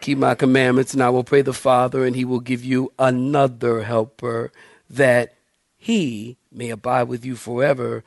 Keep 0.00 0.18
my 0.18 0.34
commandments, 0.34 0.94
and 0.94 1.02
I 1.02 1.10
will 1.10 1.24
pray 1.24 1.42
the 1.42 1.52
Father, 1.52 2.04
and 2.04 2.14
he 2.14 2.24
will 2.24 2.40
give 2.40 2.64
you 2.64 2.92
another 2.98 3.82
helper 3.82 4.52
that 4.88 5.34
he 5.76 6.36
may 6.52 6.70
abide 6.70 7.08
with 7.08 7.24
you 7.24 7.36
forever. 7.36 8.04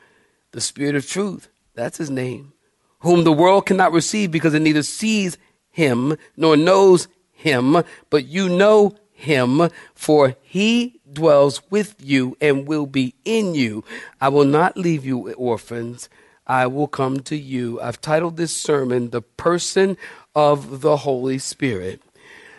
The 0.51 0.61
Spirit 0.61 0.95
of 0.95 1.07
truth, 1.07 1.49
that's 1.75 1.97
his 1.97 2.09
name, 2.09 2.53
whom 2.99 3.23
the 3.23 3.33
world 3.33 3.65
cannot 3.65 3.93
receive 3.93 4.31
because 4.31 4.53
it 4.53 4.61
neither 4.61 4.83
sees 4.83 5.37
him 5.69 6.17
nor 6.35 6.57
knows 6.57 7.07
him, 7.33 7.83
but 8.09 8.25
you 8.25 8.49
know 8.49 8.95
him, 9.11 9.69
for 9.93 10.35
he 10.41 10.99
dwells 11.11 11.61
with 11.69 11.95
you 11.99 12.35
and 12.41 12.67
will 12.67 12.85
be 12.85 13.15
in 13.25 13.53
you. 13.53 13.83
I 14.19 14.29
will 14.29 14.45
not 14.45 14.77
leave 14.77 15.05
you 15.05 15.31
orphans. 15.33 16.09
I 16.51 16.67
will 16.67 16.89
come 16.89 17.21
to 17.21 17.37
you. 17.37 17.79
I've 17.79 18.01
titled 18.01 18.35
this 18.35 18.53
sermon, 18.53 19.11
The 19.11 19.21
Person 19.21 19.95
of 20.35 20.81
the 20.81 20.97
Holy 20.97 21.37
Spirit. 21.37 22.01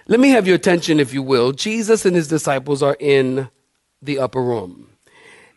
Let 0.07 0.19
me 0.19 0.31
have 0.31 0.47
your 0.47 0.57
attention, 0.57 0.99
if 0.99 1.13
you 1.13 1.23
will. 1.23 1.53
Jesus 1.53 2.07
and 2.07 2.17
his 2.17 2.27
disciples 2.27 2.83
are 2.83 2.97
in 2.99 3.51
the 4.01 4.19
upper 4.19 4.43
room. 4.43 4.89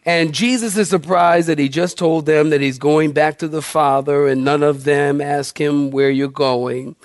And 0.06 0.34
Jesus 0.34 0.76
is 0.76 0.90
surprised 0.90 1.48
that 1.48 1.60
he 1.60 1.70
just 1.70 1.98
told 1.98 2.26
them 2.26 2.50
that 2.50 2.60
he's 2.60 2.78
going 2.78 3.14
back 3.14 3.38
to 3.38 3.48
the 3.48 3.62
Father, 3.62 4.28
and 4.28 4.44
none 4.44 4.64
of 4.64 4.84
them 4.84 5.22
ask 5.22 5.58
him 5.58 5.90
where 5.90 6.10
you're 6.10 6.28
going. 6.28 6.98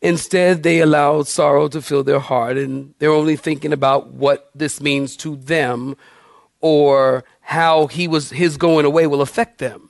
Instead, 0.00 0.62
they 0.62 0.78
allow 0.78 1.24
sorrow 1.24 1.66
to 1.66 1.82
fill 1.82 2.04
their 2.04 2.20
heart, 2.20 2.56
and 2.56 2.94
they're 3.00 3.10
only 3.10 3.34
thinking 3.34 3.72
about 3.72 4.12
what 4.12 4.50
this 4.54 4.80
means 4.80 5.16
to 5.16 5.34
them 5.34 5.96
or 6.60 7.24
how 7.40 7.88
he 7.88 8.06
was, 8.06 8.30
his 8.30 8.56
going 8.56 8.84
away 8.84 9.08
will 9.08 9.20
affect 9.20 9.58
them. 9.58 9.85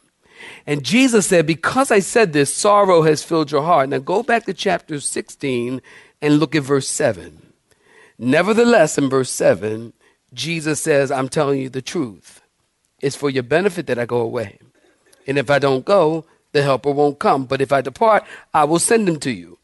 And 0.67 0.85
Jesus 0.85 1.27
said, 1.27 1.47
Because 1.47 1.91
I 1.91 2.01
said 2.01 2.33
this, 2.33 2.55
sorrow 2.55 3.03
has 3.03 3.23
filled 3.23 3.51
your 3.51 3.63
heart. 3.63 3.89
Now 3.89 3.99
go 3.99 4.23
back 4.23 4.45
to 4.47 4.55
chapter 4.55 5.01
16 5.01 5.81
and 6.21 6.39
look 6.39 6.55
at 6.55 6.63
verse 6.63 6.89
7. 6.89 7.53
Nevertheless, 8.19 8.99
in 8.99 9.09
verse 9.09 9.31
7, 9.31 9.93
Jesus 10.33 10.81
says, 10.81 11.11
I'm 11.11 11.29
telling 11.29 11.61
you 11.61 11.69
the 11.69 11.83
truth. 11.83 12.41
It's 13.01 13.17
for 13.17 13.31
your 13.31 13.43
benefit 13.43 13.87
that 13.87 13.99
I 13.99 14.07
go 14.07 14.19
away. 14.19 14.59
And 15.27 15.39
if 15.39 15.51
I 15.51 15.59
don't 15.59 15.85
go, 15.85 16.25
the 16.53 16.63
helper 16.63 16.91
won't 16.91 17.19
come. 17.19 17.45
But 17.45 17.61
if 17.61 17.73
I 17.73 17.81
depart, 17.81 18.25
I 18.55 18.65
will 18.65 18.79
send 18.79 19.09
him 19.09 19.21
to 19.21 19.31
you. 19.31 19.59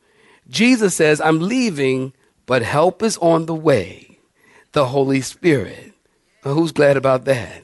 Jesus 0.49 0.95
says, 0.95 1.21
I'm 1.21 1.41
leaving, 1.41 2.13
but 2.47 2.63
help 2.63 3.03
is 3.03 3.17
on 3.19 3.47
the 3.47 3.55
way 3.55 4.19
the 4.73 4.87
Holy 4.87 5.21
Spirit. 5.21 5.93
who's 6.43 6.73
glad 6.73 6.97
about 6.97 7.25
that? 7.27 7.63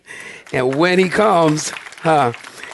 And 0.52 0.76
when 0.76 0.98
he 0.98 1.08
comes, 1.08 1.70
huh? 2.00 2.32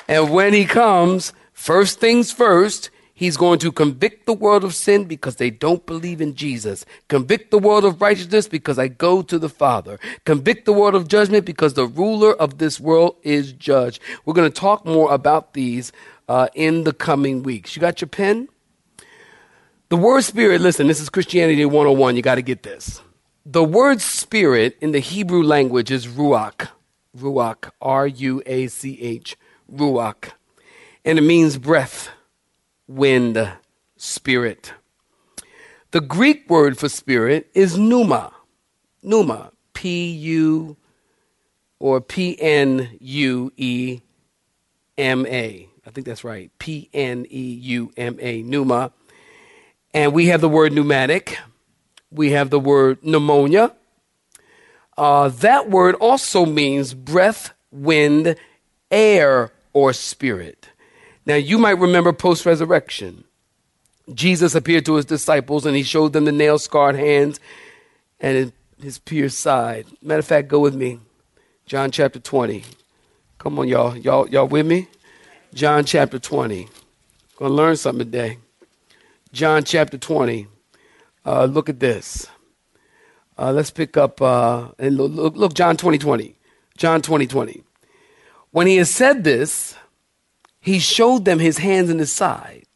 And 0.08 0.30
when 0.30 0.52
he 0.52 0.64
comes, 0.64 1.32
first 1.52 2.00
things 2.00 2.32
first, 2.32 2.90
He's 3.16 3.36
going 3.36 3.60
to 3.60 3.70
convict 3.70 4.26
the 4.26 4.32
world 4.32 4.64
of 4.64 4.74
sin 4.74 5.04
because 5.04 5.36
they 5.36 5.48
don't 5.48 5.86
believe 5.86 6.20
in 6.20 6.34
Jesus. 6.34 6.84
Convict 7.06 7.52
the 7.52 7.60
world 7.60 7.84
of 7.84 8.02
righteousness 8.02 8.48
because 8.48 8.76
I 8.76 8.88
go 8.88 9.22
to 9.22 9.38
the 9.38 9.48
Father. 9.48 10.00
Convict 10.24 10.64
the 10.64 10.72
world 10.72 10.96
of 10.96 11.06
judgment 11.06 11.44
because 11.44 11.74
the 11.74 11.86
ruler 11.86 12.34
of 12.34 12.58
this 12.58 12.80
world 12.80 13.14
is 13.22 13.52
judged. 13.52 14.02
We're 14.24 14.34
going 14.34 14.50
to 14.50 14.60
talk 14.60 14.84
more 14.84 15.12
about 15.14 15.54
these 15.54 15.92
uh, 16.28 16.48
in 16.54 16.82
the 16.82 16.92
coming 16.92 17.44
weeks. 17.44 17.76
You 17.76 17.80
got 17.80 18.00
your 18.00 18.08
pen? 18.08 18.48
The 19.90 19.96
word 19.96 20.22
spirit, 20.22 20.60
listen, 20.60 20.88
this 20.88 21.00
is 21.00 21.08
Christianity 21.08 21.64
101. 21.64 22.16
You 22.16 22.22
got 22.22 22.34
to 22.34 22.42
get 22.42 22.64
this. 22.64 23.00
The 23.46 23.62
word 23.62 24.00
spirit 24.00 24.76
in 24.80 24.90
the 24.90 24.98
Hebrew 24.98 25.44
language 25.44 25.92
is 25.92 26.08
ruach. 26.08 26.68
Ruach. 27.16 27.70
R 27.80 28.08
U 28.08 28.42
A 28.44 28.66
C 28.66 29.00
H. 29.00 29.36
Ruach. 29.72 30.32
And 31.04 31.18
it 31.18 31.22
means 31.22 31.58
breath 31.58 32.10
wind, 32.86 33.52
spirit. 33.96 34.72
The 35.90 36.00
Greek 36.00 36.48
word 36.50 36.78
for 36.78 36.88
spirit 36.88 37.50
is 37.54 37.78
pneuma. 37.78 38.32
Pneuma. 39.02 39.52
P 39.72 40.12
U 40.12 40.76
or 41.78 42.00
P 42.00 42.40
N 42.40 42.96
U 43.00 43.52
E 43.56 44.00
M 44.96 45.26
A. 45.26 45.68
I 45.86 45.90
think 45.90 46.06
that's 46.06 46.24
right. 46.24 46.50
P 46.58 46.88
N 46.94 47.26
E 47.28 47.54
U 47.54 47.92
M 47.96 48.18
A. 48.20 48.42
Pneuma. 48.42 48.92
And 49.92 50.12
we 50.12 50.26
have 50.26 50.40
the 50.40 50.48
word 50.48 50.72
pneumatic. 50.72 51.38
We 52.10 52.30
have 52.30 52.50
the 52.50 52.60
word 52.60 53.04
pneumonia. 53.04 53.74
Uh, 54.96 55.28
that 55.28 55.68
word 55.70 55.96
also 55.96 56.46
means 56.46 56.94
breath, 56.94 57.52
wind, 57.70 58.36
air, 58.94 59.52
or 59.74 59.92
spirit. 59.92 60.70
Now, 61.26 61.34
you 61.34 61.58
might 61.58 61.78
remember 61.78 62.12
post 62.12 62.46
resurrection. 62.46 63.24
Jesus 64.14 64.54
appeared 64.54 64.86
to 64.86 64.94
his 64.94 65.04
disciples 65.04 65.66
and 65.66 65.76
he 65.76 65.82
showed 65.82 66.12
them 66.12 66.24
the 66.24 66.32
nail 66.32 66.58
scarred 66.58 66.96
hands 66.96 67.40
and 68.20 68.52
his 68.80 68.98
pierced 68.98 69.38
side. 69.38 69.86
Matter 70.00 70.20
of 70.20 70.26
fact, 70.26 70.48
go 70.48 70.60
with 70.60 70.74
me. 70.74 71.00
John 71.66 71.90
chapter 71.90 72.20
20. 72.20 72.62
Come 73.38 73.58
on, 73.58 73.68
y'all. 73.68 73.96
Y'all, 73.96 74.28
y'all 74.28 74.46
with 74.46 74.66
me? 74.66 74.88
John 75.54 75.84
chapter 75.84 76.18
20. 76.18 76.68
Gonna 77.36 77.54
learn 77.54 77.76
something 77.76 78.06
today. 78.06 78.38
John 79.32 79.64
chapter 79.64 79.98
20. 79.98 80.46
Uh, 81.26 81.46
look 81.46 81.68
at 81.68 81.80
this. 81.80 82.28
Uh, 83.38 83.50
let's 83.50 83.70
pick 83.70 83.96
up 83.96 84.20
uh, 84.22 84.68
and 84.78 84.96
look, 84.96 85.34
look, 85.34 85.54
John 85.54 85.76
20 85.76 85.98
20. 85.98 86.36
John 86.76 87.02
20 87.02 87.26
20. 87.26 87.63
When 88.54 88.68
he 88.68 88.76
had 88.76 88.86
said 88.86 89.24
this, 89.24 89.74
he 90.60 90.78
showed 90.78 91.24
them 91.24 91.40
his 91.40 91.58
hands 91.58 91.90
and 91.90 91.98
his 91.98 92.12
side. 92.12 92.66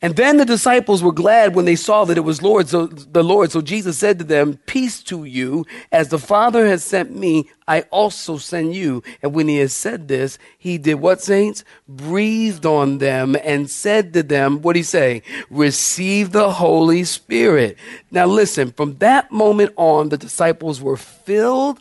And 0.00 0.16
then 0.16 0.38
the 0.38 0.44
disciples 0.44 1.04
were 1.04 1.12
glad 1.12 1.54
when 1.54 1.66
they 1.66 1.76
saw 1.76 2.04
that 2.04 2.16
it 2.16 2.22
was 2.22 2.42
Lord, 2.42 2.68
so 2.68 2.88
the 2.88 3.22
Lord. 3.22 3.52
So 3.52 3.60
Jesus 3.60 3.96
said 3.96 4.18
to 4.18 4.24
them, 4.24 4.58
Peace 4.66 5.00
to 5.04 5.22
you, 5.22 5.64
as 5.92 6.08
the 6.08 6.18
Father 6.18 6.66
has 6.66 6.82
sent 6.82 7.16
me, 7.16 7.48
I 7.68 7.82
also 7.92 8.38
send 8.38 8.74
you. 8.74 9.04
And 9.22 9.32
when 9.32 9.46
he 9.46 9.58
had 9.58 9.70
said 9.70 10.08
this, 10.08 10.36
he 10.58 10.78
did 10.78 10.94
what, 10.94 11.22
saints? 11.22 11.62
Breathed 11.86 12.66
on 12.66 12.98
them 12.98 13.36
and 13.44 13.70
said 13.70 14.12
to 14.14 14.24
them, 14.24 14.62
what 14.62 14.72
did 14.72 14.80
he 14.80 14.82
say? 14.82 15.22
Receive 15.48 16.32
the 16.32 16.54
Holy 16.54 17.04
Spirit. 17.04 17.78
Now 18.10 18.26
listen, 18.26 18.72
from 18.72 18.98
that 18.98 19.30
moment 19.30 19.74
on, 19.76 20.08
the 20.08 20.18
disciples 20.18 20.82
were 20.82 20.96
filled 20.96 21.80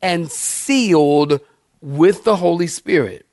and 0.00 0.32
sealed 0.32 1.42
with 1.80 2.24
the 2.24 2.36
Holy 2.36 2.66
Spirit. 2.66 3.26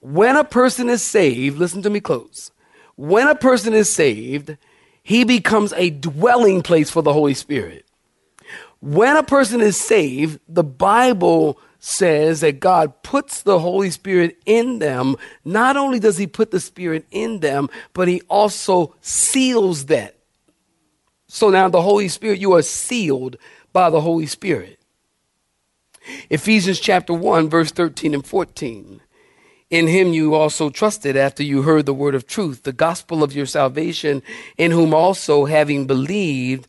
When 0.00 0.36
a 0.36 0.44
person 0.44 0.88
is 0.88 1.02
saved, 1.02 1.58
listen 1.58 1.82
to 1.82 1.90
me 1.90 2.00
close. 2.00 2.50
When 2.96 3.28
a 3.28 3.34
person 3.34 3.72
is 3.72 3.88
saved, 3.88 4.56
he 5.02 5.24
becomes 5.24 5.72
a 5.74 5.90
dwelling 5.90 6.62
place 6.62 6.90
for 6.90 7.02
the 7.02 7.12
Holy 7.12 7.34
Spirit. 7.34 7.86
When 8.80 9.16
a 9.16 9.22
person 9.22 9.60
is 9.60 9.76
saved, 9.76 10.40
the 10.48 10.64
Bible 10.64 11.58
says 11.78 12.40
that 12.40 12.60
God 12.60 13.02
puts 13.02 13.42
the 13.42 13.58
Holy 13.58 13.90
Spirit 13.90 14.38
in 14.44 14.78
them. 14.80 15.16
Not 15.44 15.76
only 15.76 15.98
does 15.98 16.18
he 16.18 16.26
put 16.26 16.50
the 16.50 16.60
Spirit 16.60 17.06
in 17.10 17.40
them, 17.40 17.68
but 17.92 18.08
he 18.08 18.22
also 18.28 18.94
seals 19.00 19.86
that. 19.86 20.16
So 21.26 21.50
now 21.50 21.68
the 21.68 21.82
Holy 21.82 22.08
Spirit, 22.08 22.40
you 22.40 22.52
are 22.54 22.62
sealed 22.62 23.36
by 23.72 23.88
the 23.88 24.00
Holy 24.00 24.26
Spirit. 24.26 24.78
Ephesians 26.30 26.80
chapter 26.80 27.12
1, 27.12 27.48
verse 27.48 27.70
13 27.70 28.14
and 28.14 28.26
14. 28.26 29.00
In 29.70 29.86
him 29.86 30.12
you 30.12 30.34
also 30.34 30.68
trusted 30.68 31.16
after 31.16 31.42
you 31.42 31.62
heard 31.62 31.86
the 31.86 31.94
word 31.94 32.14
of 32.14 32.26
truth, 32.26 32.62
the 32.62 32.72
gospel 32.72 33.22
of 33.22 33.32
your 33.32 33.46
salvation, 33.46 34.22
in 34.58 34.70
whom 34.70 34.92
also, 34.92 35.46
having 35.46 35.86
believed, 35.86 36.68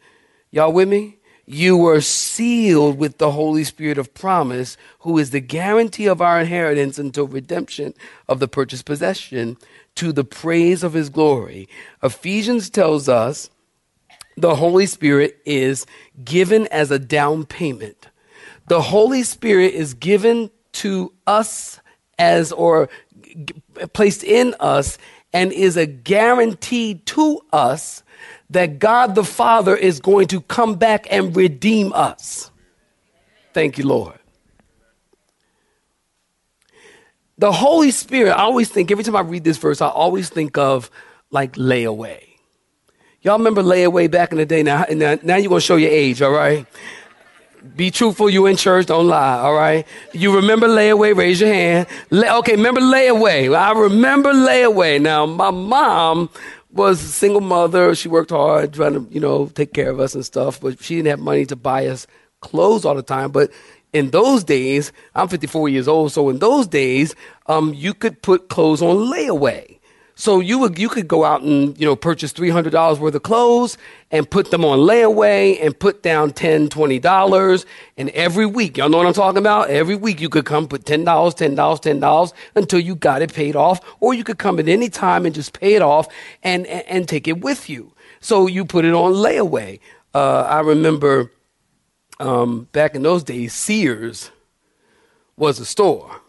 y'all 0.51 0.71
with 0.71 0.87
me? 0.87 1.17
You 1.45 1.75
were 1.75 1.99
sealed 1.99 2.97
with 2.97 3.17
the 3.17 3.31
Holy 3.31 3.65
Spirit 3.65 3.97
of 3.97 4.13
promise, 4.13 4.77
who 4.99 5.17
is 5.17 5.31
the 5.31 5.41
guarantee 5.41 6.05
of 6.05 6.21
our 6.21 6.39
inheritance 6.39 6.97
until 6.97 7.27
redemption 7.27 7.93
of 8.29 8.39
the 8.39 8.47
purchased 8.47 8.85
possession 8.85 9.57
to 9.95 10.13
the 10.13 10.23
praise 10.23 10.83
of 10.83 10.93
his 10.93 11.09
glory. 11.09 11.67
Ephesians 12.01 12.69
tells 12.69 13.09
us 13.09 13.49
the 14.37 14.55
Holy 14.55 14.85
Spirit 14.85 15.39
is 15.45 15.85
given 16.23 16.67
as 16.67 16.89
a 16.91 16.99
down 16.99 17.45
payment. 17.45 18.07
The 18.67 18.81
Holy 18.81 19.23
Spirit 19.23 19.73
is 19.73 19.93
given 19.93 20.49
to 20.73 21.13
us 21.27 21.79
as 22.17 22.51
or 22.51 22.89
g- 23.31 23.53
placed 23.93 24.23
in 24.23 24.55
us 24.59 24.97
and 25.33 25.51
is 25.51 25.77
a 25.77 25.85
guarantee 25.85 26.95
to 26.95 27.41
us 27.51 28.03
that 28.49 28.79
God 28.79 29.15
the 29.15 29.23
Father 29.23 29.75
is 29.75 29.99
going 29.99 30.27
to 30.27 30.41
come 30.41 30.75
back 30.75 31.07
and 31.09 31.35
redeem 31.35 31.91
us. 31.93 32.51
Thank 33.53 33.77
you, 33.77 33.85
Lord. 33.85 34.17
The 37.37 37.51
Holy 37.51 37.91
Spirit, 37.91 38.31
I 38.31 38.43
always 38.43 38.69
think, 38.69 38.91
every 38.91 39.03
time 39.03 39.15
I 39.15 39.21
read 39.21 39.43
this 39.43 39.57
verse, 39.57 39.81
I 39.81 39.87
always 39.87 40.29
think 40.29 40.57
of 40.57 40.89
like 41.31 41.53
layaway. 41.53 42.23
Y'all 43.21 43.37
remember 43.37 43.63
layaway 43.63 44.09
back 44.09 44.31
in 44.31 44.37
the 44.37 44.45
day? 44.45 44.63
Now, 44.63 44.85
now, 44.91 45.17
now 45.23 45.37
you're 45.37 45.49
going 45.49 45.59
to 45.59 45.65
show 45.65 45.77
your 45.77 45.89
age, 45.89 46.21
all 46.21 46.31
right? 46.31 46.67
Be 47.75 47.91
truthful. 47.91 48.29
You 48.29 48.45
in 48.45 48.57
church. 48.57 48.87
Don't 48.87 49.07
lie. 49.07 49.39
All 49.39 49.53
right. 49.53 49.87
You 50.11 50.35
remember 50.35 50.67
layaway? 50.67 51.15
Raise 51.15 51.39
your 51.39 51.53
hand. 51.53 51.87
Lay, 52.09 52.29
okay. 52.29 52.55
Remember 52.55 52.81
layaway. 52.81 53.55
I 53.57 53.71
remember 53.71 54.33
layaway. 54.33 55.01
Now, 55.01 55.25
my 55.25 55.49
mom 55.51 56.29
was 56.71 57.01
a 57.01 57.07
single 57.07 57.41
mother. 57.41 57.95
She 57.95 58.09
worked 58.09 58.31
hard 58.31 58.73
trying 58.73 58.93
to, 58.93 59.07
you 59.13 59.19
know, 59.19 59.47
take 59.47 59.73
care 59.73 59.89
of 59.89 59.99
us 59.99 60.13
and 60.13 60.25
stuff, 60.25 60.59
but 60.59 60.83
she 60.83 60.95
didn't 60.95 61.07
have 61.07 61.19
money 61.19 61.45
to 61.45 61.55
buy 61.55 61.87
us 61.87 62.05
clothes 62.41 62.83
all 62.83 62.95
the 62.95 63.03
time. 63.03 63.31
But 63.31 63.51
in 63.93 64.09
those 64.09 64.43
days, 64.43 64.91
I'm 65.15 65.27
54 65.27 65.69
years 65.69 65.87
old. 65.87 66.11
So 66.11 66.29
in 66.29 66.39
those 66.39 66.67
days, 66.67 67.15
um, 67.45 67.73
you 67.73 67.93
could 67.93 68.21
put 68.21 68.49
clothes 68.49 68.81
on 68.81 68.97
layaway. 69.11 69.79
So 70.15 70.39
you 70.39 70.59
would 70.59 70.77
you 70.77 70.89
could 70.89 71.07
go 71.07 71.25
out 71.25 71.41
and 71.41 71.77
you 71.79 71.85
know 71.85 71.95
purchase 71.95 72.31
three 72.31 72.49
hundred 72.51 72.69
dollars 72.71 72.99
worth 72.99 73.15
of 73.15 73.23
clothes 73.23 73.77
and 74.11 74.29
put 74.29 74.51
them 74.51 74.63
on 74.63 74.79
layaway 74.79 75.57
and 75.59 75.77
put 75.77 76.03
down 76.03 76.31
ten 76.31 76.69
twenty 76.69 76.99
dollars. 76.99 77.65
And 77.97 78.09
every 78.09 78.45
week 78.45 78.77
y'all 78.77 78.89
know 78.89 78.97
what 78.97 79.07
I'm 79.07 79.13
talking 79.13 79.39
about? 79.39 79.69
Every 79.69 79.95
week 79.95 80.21
you 80.21 80.29
could 80.29 80.45
come 80.45 80.67
put 80.67 80.85
ten 80.85 81.03
dollars 81.03 81.33
ten 81.33 81.55
dollars 81.55 81.79
ten 81.79 81.99
dollars 81.99 82.31
until 82.55 82.79
you 82.79 82.95
got 82.95 83.23
it 83.23 83.33
paid 83.33 83.55
off. 83.55 83.81
Or 83.99 84.13
you 84.13 84.23
could 84.23 84.37
come 84.37 84.59
at 84.59 84.67
any 84.67 84.89
time 84.89 85.25
and 85.25 85.33
just 85.33 85.59
pay 85.59 85.73
it 85.73 85.81
off 85.81 86.07
and 86.43 86.67
and, 86.67 86.87
and 86.87 87.07
take 87.07 87.27
it 87.27 87.41
with 87.41 87.69
you. 87.69 87.93
So 88.19 88.45
you 88.47 88.65
put 88.65 88.85
it 88.85 88.93
on 88.93 89.13
layaway. 89.13 89.79
Uh, 90.13 90.41
I 90.43 90.59
remember 90.59 91.31
um, 92.19 92.67
back 92.71 92.93
in 92.93 93.01
those 93.01 93.23
days 93.23 93.53
Sears 93.53 94.29
was 95.35 95.59
a 95.59 95.65
store 95.65 96.21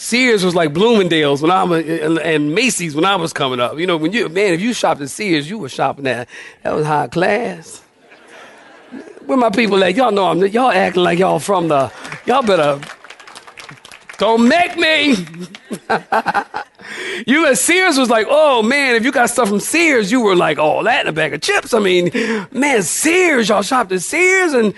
Sears 0.00 0.44
was 0.44 0.54
like 0.54 0.72
Bloomingdale's 0.72 1.42
when 1.42 1.50
I 1.50 1.64
was, 1.64 1.84
and, 1.84 2.54
Macy's 2.54 2.94
when 2.94 3.04
I 3.04 3.16
was 3.16 3.32
coming 3.32 3.58
up. 3.58 3.80
You 3.80 3.86
know, 3.88 3.96
when 3.96 4.12
you, 4.12 4.28
man, 4.28 4.54
if 4.54 4.60
you 4.60 4.72
shopped 4.72 5.00
at 5.00 5.10
Sears, 5.10 5.50
you 5.50 5.58
were 5.58 5.68
shopping 5.68 6.06
at, 6.06 6.28
that 6.62 6.72
was 6.72 6.86
high 6.86 7.08
class. 7.08 7.82
Where 9.26 9.36
my 9.36 9.50
people 9.50 9.82
at? 9.82 9.96
Y'all 9.96 10.12
know 10.12 10.26
I'm, 10.26 10.46
y'all 10.46 10.70
acting 10.70 11.02
like 11.02 11.18
y'all 11.18 11.40
from 11.40 11.66
the, 11.66 11.92
y'all 12.26 12.44
better, 12.44 12.80
don't 14.18 14.46
make 14.46 14.76
me. 14.76 15.16
you 17.26 17.48
at 17.48 17.58
Sears 17.58 17.98
was 17.98 18.08
like, 18.08 18.28
oh 18.30 18.62
man, 18.62 18.94
if 18.94 19.04
you 19.04 19.10
got 19.10 19.30
stuff 19.30 19.48
from 19.48 19.58
Sears, 19.58 20.12
you 20.12 20.20
were 20.20 20.36
like, 20.36 20.58
oh, 20.60 20.84
that 20.84 21.06
in 21.06 21.08
a 21.08 21.12
bag 21.12 21.34
of 21.34 21.40
chips. 21.40 21.74
I 21.74 21.80
mean, 21.80 22.12
man, 22.52 22.84
Sears, 22.84 23.48
y'all 23.48 23.62
shopped 23.62 23.90
at 23.90 24.02
Sears 24.02 24.52
and 24.52 24.74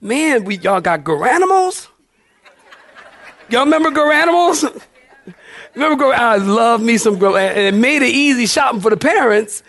man, 0.00 0.44
we, 0.44 0.58
y'all 0.58 0.80
got 0.80 1.02
Garanimals. 1.02 1.89
Y'all 3.50 3.64
remember 3.64 3.90
Garanimals? 3.90 4.82
remember 5.74 5.96
Gar- 5.96 6.14
I 6.14 6.36
love 6.36 6.80
me 6.82 6.96
some 6.98 7.18
Gar- 7.18 7.36
and 7.36 7.58
it 7.58 7.74
made 7.74 8.02
it 8.02 8.10
easy 8.10 8.46
shopping 8.46 8.80
for 8.80 8.90
the 8.90 8.96
parents 8.96 9.62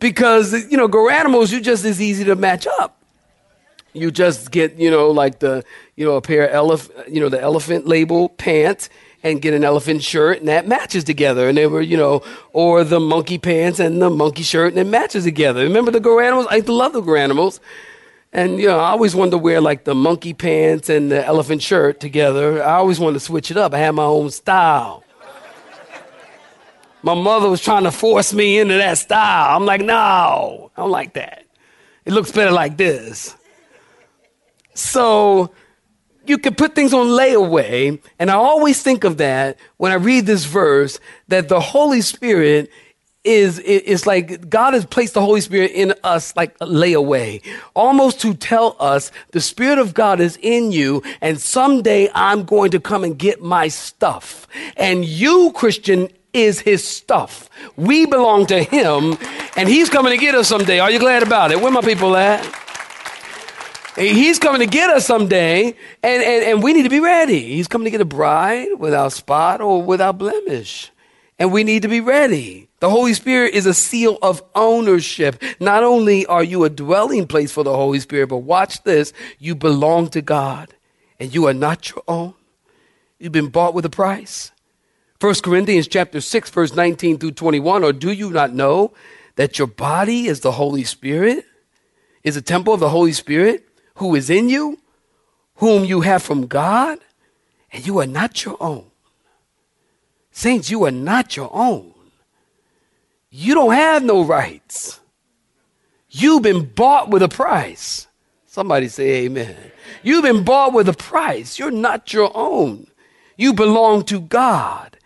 because 0.00 0.52
you 0.70 0.76
know 0.76 0.88
Garanimals 0.88 1.52
you 1.52 1.60
just 1.60 1.84
as 1.84 2.00
easy 2.00 2.24
to 2.24 2.34
match 2.34 2.66
up. 2.66 2.96
You 3.92 4.10
just 4.10 4.50
get 4.50 4.76
you 4.76 4.90
know 4.90 5.10
like 5.10 5.38
the 5.38 5.64
you 5.96 6.04
know 6.04 6.16
a 6.16 6.20
pair 6.20 6.46
of 6.48 6.54
elephant 6.54 7.08
you 7.08 7.20
know 7.20 7.28
the 7.28 7.40
elephant 7.40 7.86
label 7.86 8.28
pants 8.28 8.88
and 9.22 9.42
get 9.42 9.54
an 9.54 9.64
elephant 9.64 10.02
shirt 10.02 10.38
and 10.38 10.48
that 10.48 10.68
matches 10.68 11.04
together 11.04 11.48
and 11.48 11.58
they 11.58 11.66
were 11.66 11.80
you 11.80 11.96
know 11.96 12.22
or 12.52 12.84
the 12.84 13.00
monkey 13.00 13.38
pants 13.38 13.78
and 13.80 14.00
the 14.00 14.10
monkey 14.10 14.42
shirt 14.42 14.72
and 14.72 14.78
it 14.80 14.86
matches 14.86 15.24
together. 15.24 15.62
Remember 15.62 15.90
the 15.90 16.00
Garanimals? 16.00 16.46
I 16.50 16.56
used 16.56 16.66
to 16.66 16.72
love 16.72 16.92
the 16.92 17.02
Garanimals. 17.02 17.60
And 18.32 18.58
you 18.60 18.66
know, 18.66 18.78
I 18.78 18.90
always 18.90 19.14
wanted 19.14 19.32
to 19.32 19.38
wear 19.38 19.60
like 19.60 19.84
the 19.84 19.94
monkey 19.94 20.34
pants 20.34 20.88
and 20.88 21.10
the 21.10 21.24
elephant 21.24 21.62
shirt 21.62 22.00
together. 22.00 22.62
I 22.62 22.74
always 22.74 23.00
wanted 23.00 23.14
to 23.14 23.20
switch 23.20 23.50
it 23.50 23.56
up. 23.56 23.72
I 23.72 23.78
had 23.78 23.92
my 23.92 24.04
own 24.04 24.30
style. 24.30 25.02
my 27.02 27.14
mother 27.14 27.48
was 27.48 27.60
trying 27.60 27.84
to 27.84 27.90
force 27.90 28.34
me 28.34 28.58
into 28.58 28.74
that 28.74 28.98
style. 28.98 29.56
I'm 29.56 29.64
like, 29.64 29.80
no, 29.80 30.70
I 30.76 30.80
don't 30.80 30.90
like 30.90 31.14
that. 31.14 31.44
It 32.04 32.12
looks 32.12 32.30
better 32.30 32.50
like 32.50 32.76
this. 32.76 33.34
So 34.74 35.52
you 36.26 36.38
can 36.38 36.54
put 36.54 36.74
things 36.74 36.92
on 36.92 37.06
layaway, 37.08 38.00
and 38.18 38.30
I 38.30 38.34
always 38.34 38.82
think 38.82 39.04
of 39.04 39.16
that 39.16 39.58
when 39.78 39.92
I 39.92 39.96
read 39.96 40.26
this 40.26 40.44
verse 40.44 41.00
that 41.28 41.48
the 41.48 41.60
Holy 41.60 42.02
Spirit 42.02 42.70
is 43.24 43.60
it's 43.64 44.06
like 44.06 44.48
God 44.48 44.74
has 44.74 44.86
placed 44.86 45.14
the 45.14 45.20
Holy 45.20 45.40
Spirit 45.40 45.72
in 45.72 45.92
us 46.04 46.34
like 46.36 46.56
a 46.60 46.66
layaway, 46.66 47.42
almost 47.74 48.20
to 48.20 48.34
tell 48.34 48.76
us 48.78 49.10
the 49.32 49.40
Spirit 49.40 49.78
of 49.78 49.92
God 49.92 50.20
is 50.20 50.38
in 50.40 50.72
you, 50.72 51.02
and 51.20 51.40
someday 51.40 52.08
I'm 52.14 52.44
going 52.44 52.70
to 52.70 52.80
come 52.80 53.04
and 53.04 53.18
get 53.18 53.42
my 53.42 53.68
stuff. 53.68 54.46
And 54.76 55.04
you, 55.04 55.52
Christian, 55.54 56.08
is 56.32 56.60
his 56.60 56.86
stuff. 56.86 57.50
We 57.76 58.06
belong 58.06 58.46
to 58.46 58.62
him, 58.62 59.18
and 59.56 59.68
he's 59.68 59.90
coming 59.90 60.12
to 60.12 60.18
get 60.18 60.34
us 60.34 60.48
someday. 60.48 60.78
Are 60.78 60.90
you 60.90 60.98
glad 60.98 61.22
about 61.22 61.50
it? 61.50 61.60
Where 61.60 61.72
my 61.72 61.80
people 61.80 62.16
at? 62.16 62.44
He's 63.96 64.38
coming 64.38 64.60
to 64.60 64.66
get 64.66 64.90
us 64.90 65.06
someday, 65.06 65.74
and, 66.02 66.22
and, 66.22 66.44
and 66.44 66.62
we 66.62 66.72
need 66.72 66.84
to 66.84 66.88
be 66.88 67.00
ready. 67.00 67.40
He's 67.40 67.66
coming 67.66 67.86
to 67.86 67.90
get 67.90 68.00
a 68.00 68.04
bride 68.04 68.78
without 68.78 69.12
spot 69.12 69.60
or 69.60 69.82
without 69.82 70.18
blemish. 70.18 70.92
And 71.38 71.52
we 71.52 71.62
need 71.62 71.82
to 71.82 71.88
be 71.88 72.00
ready. 72.00 72.68
The 72.80 72.90
Holy 72.90 73.14
Spirit 73.14 73.54
is 73.54 73.66
a 73.66 73.74
seal 73.74 74.18
of 74.22 74.42
ownership. 74.54 75.42
Not 75.60 75.84
only 75.84 76.26
are 76.26 76.42
you 76.42 76.64
a 76.64 76.70
dwelling 76.70 77.26
place 77.26 77.52
for 77.52 77.62
the 77.62 77.74
Holy 77.74 78.00
Spirit, 78.00 78.28
but 78.28 78.38
watch 78.38 78.82
this 78.82 79.12
you 79.38 79.54
belong 79.54 80.08
to 80.10 80.22
God, 80.22 80.74
and 81.20 81.32
you 81.32 81.46
are 81.46 81.54
not 81.54 81.90
your 81.90 82.02
own. 82.08 82.34
You've 83.18 83.32
been 83.32 83.48
bought 83.48 83.74
with 83.74 83.84
a 83.84 83.90
price. 83.90 84.52
1 85.20 85.34
Corinthians 85.42 85.88
chapter 85.88 86.20
6 86.20 86.50
verse 86.50 86.74
19 86.74 87.18
through 87.18 87.32
21 87.32 87.82
or 87.82 87.92
do 87.92 88.12
you 88.12 88.30
not 88.30 88.52
know 88.52 88.92
that 89.34 89.58
your 89.58 89.66
body 89.66 90.28
is 90.28 90.40
the 90.40 90.52
Holy 90.52 90.84
Spirit 90.84 91.44
is 92.22 92.36
a 92.36 92.42
temple 92.42 92.72
of 92.72 92.78
the 92.78 92.90
Holy 92.90 93.12
Spirit 93.12 93.68
who 93.96 94.14
is 94.14 94.30
in 94.30 94.48
you 94.48 94.78
whom 95.56 95.84
you 95.84 96.02
have 96.02 96.22
from 96.22 96.46
God 96.46 97.00
and 97.72 97.84
you 97.84 97.98
are 97.98 98.06
not 98.06 98.44
your 98.44 98.56
own 98.60 98.88
saints 100.38 100.70
you 100.70 100.84
are 100.84 100.92
not 100.92 101.36
your 101.36 101.50
own. 101.52 101.92
You 103.28 103.54
don't 103.54 103.72
have 103.72 104.04
no 104.04 104.22
rights. 104.22 105.00
You've 106.08 106.42
been 106.42 106.64
bought 106.64 107.10
with 107.10 107.22
a 107.22 107.28
price. 107.28 108.06
Somebody 108.46 108.88
say 108.88 109.24
amen. 109.24 109.56
You've 110.02 110.22
been 110.22 110.44
bought 110.44 110.72
with 110.72 110.88
a 110.88 110.92
price. 110.92 111.58
You're 111.58 111.72
not 111.72 112.12
your 112.12 112.30
own. 112.34 112.86
You 113.36 113.52
belong 113.52 114.04
to 114.04 114.20
God. 114.20 114.96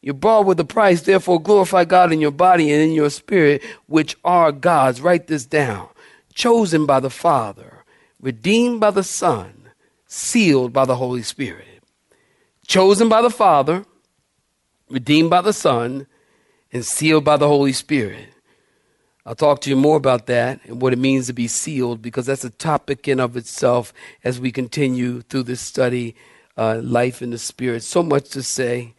You're 0.00 0.14
bought 0.14 0.46
with 0.46 0.58
a 0.60 0.64
price, 0.64 1.02
therefore 1.02 1.40
glorify 1.40 1.84
God 1.84 2.12
in 2.12 2.20
your 2.20 2.30
body 2.30 2.72
and 2.72 2.82
in 2.82 2.92
your 2.92 3.10
spirit, 3.10 3.62
which 3.86 4.16
are 4.24 4.50
God's. 4.50 5.00
Write 5.00 5.26
this 5.26 5.46
down. 5.46 5.88
Chosen 6.34 6.84
by 6.84 7.00
the 7.00 7.10
Father, 7.10 7.84
redeemed 8.20 8.80
by 8.80 8.90
the 8.90 9.04
Son, 9.04 9.68
sealed 10.06 10.72
by 10.72 10.84
the 10.84 10.96
Holy 10.96 11.22
Spirit. 11.22 11.82
Chosen 12.66 13.08
by 13.08 13.22
the 13.22 13.30
Father, 13.30 13.84
redeemed 14.88 15.30
by 15.30 15.40
the 15.40 15.52
Son, 15.52 16.06
and 16.72 16.84
sealed 16.84 17.24
by 17.24 17.36
the 17.36 17.48
Holy 17.48 17.72
Spirit. 17.72 18.28
I'll 19.26 19.34
talk 19.34 19.62
to 19.62 19.70
you 19.70 19.76
more 19.76 19.96
about 19.96 20.26
that 20.26 20.60
and 20.64 20.82
what 20.82 20.92
it 20.92 20.98
means 20.98 21.28
to 21.28 21.32
be 21.32 21.48
sealed 21.48 22.02
because 22.02 22.26
that's 22.26 22.44
a 22.44 22.50
topic 22.50 23.08
in 23.08 23.20
of 23.20 23.36
itself 23.36 23.94
as 24.22 24.38
we 24.38 24.52
continue 24.52 25.22
through 25.22 25.44
this 25.44 25.62
study, 25.62 26.14
uh, 26.58 26.80
Life 26.82 27.22
in 27.22 27.30
the 27.30 27.38
Spirit. 27.38 27.82
So 27.82 28.02
much 28.02 28.28
to 28.30 28.42
say 28.42 28.94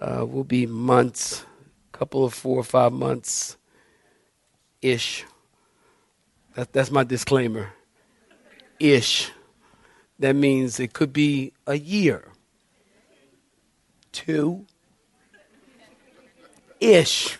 uh, 0.00 0.26
will 0.26 0.42
be 0.42 0.66
months, 0.66 1.44
a 1.92 1.96
couple 1.96 2.24
of 2.24 2.34
four 2.34 2.58
or 2.58 2.64
five 2.64 2.92
months 2.92 3.56
ish. 4.82 5.24
That, 6.54 6.72
that's 6.72 6.90
my 6.90 7.04
disclaimer. 7.04 7.72
Ish. 8.80 9.30
That 10.18 10.34
means 10.34 10.80
it 10.80 10.92
could 10.92 11.12
be 11.12 11.52
a 11.68 11.78
year, 11.78 12.32
two, 14.10 14.66
ish. 16.80 17.38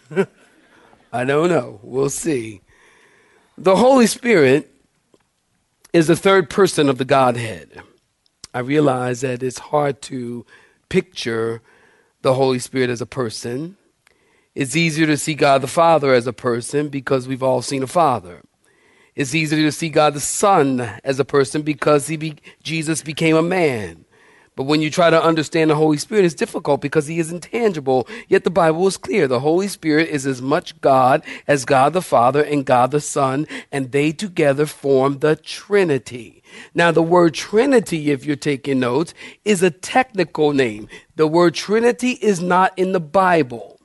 I 1.12 1.24
don't 1.24 1.48
know. 1.48 1.80
We'll 1.82 2.10
see. 2.10 2.60
The 3.56 3.76
Holy 3.76 4.06
Spirit 4.06 4.70
is 5.92 6.06
the 6.06 6.16
third 6.16 6.50
person 6.50 6.88
of 6.88 6.98
the 6.98 7.04
Godhead. 7.04 7.82
I 8.54 8.60
realize 8.60 9.22
that 9.22 9.42
it's 9.42 9.58
hard 9.58 10.02
to 10.02 10.44
picture 10.88 11.62
the 12.22 12.34
Holy 12.34 12.58
Spirit 12.58 12.90
as 12.90 13.00
a 13.00 13.06
person. 13.06 13.76
It's 14.54 14.76
easier 14.76 15.06
to 15.06 15.16
see 15.16 15.34
God 15.34 15.62
the 15.62 15.68
Father 15.68 16.12
as 16.12 16.26
a 16.26 16.32
person 16.32 16.88
because 16.88 17.28
we've 17.28 17.42
all 17.42 17.62
seen 17.62 17.82
a 17.82 17.86
Father. 17.86 18.42
It's 19.14 19.34
easier 19.34 19.64
to 19.64 19.72
see 19.72 19.88
God 19.88 20.14
the 20.14 20.20
Son 20.20 20.80
as 21.02 21.18
a 21.18 21.24
person 21.24 21.62
because 21.62 22.08
be, 22.08 22.36
Jesus 22.62 23.02
became 23.02 23.36
a 23.36 23.42
man. 23.42 24.04
But 24.58 24.64
when 24.64 24.82
you 24.82 24.90
try 24.90 25.08
to 25.08 25.22
understand 25.22 25.70
the 25.70 25.76
Holy 25.76 25.98
Spirit, 25.98 26.24
it's 26.24 26.34
difficult 26.34 26.80
because 26.80 27.06
he 27.06 27.20
is 27.20 27.30
intangible. 27.30 28.08
Yet 28.26 28.42
the 28.42 28.50
Bible 28.50 28.88
is 28.88 28.96
clear. 28.96 29.28
The 29.28 29.38
Holy 29.38 29.68
Spirit 29.68 30.08
is 30.08 30.26
as 30.26 30.42
much 30.42 30.80
God 30.80 31.22
as 31.46 31.64
God 31.64 31.92
the 31.92 32.02
Father 32.02 32.42
and 32.42 32.66
God 32.66 32.90
the 32.90 33.00
Son, 33.00 33.46
and 33.70 33.92
they 33.92 34.10
together 34.10 34.66
form 34.66 35.20
the 35.20 35.36
Trinity. 35.36 36.42
Now, 36.74 36.90
the 36.90 37.04
word 37.04 37.34
Trinity, 37.34 38.10
if 38.10 38.24
you're 38.24 38.34
taking 38.34 38.80
notes, 38.80 39.14
is 39.44 39.62
a 39.62 39.70
technical 39.70 40.52
name. 40.52 40.88
The 41.14 41.28
word 41.28 41.54
Trinity 41.54 42.18
is 42.20 42.42
not 42.42 42.76
in 42.76 42.90
the 42.90 42.98
Bible. 42.98 43.78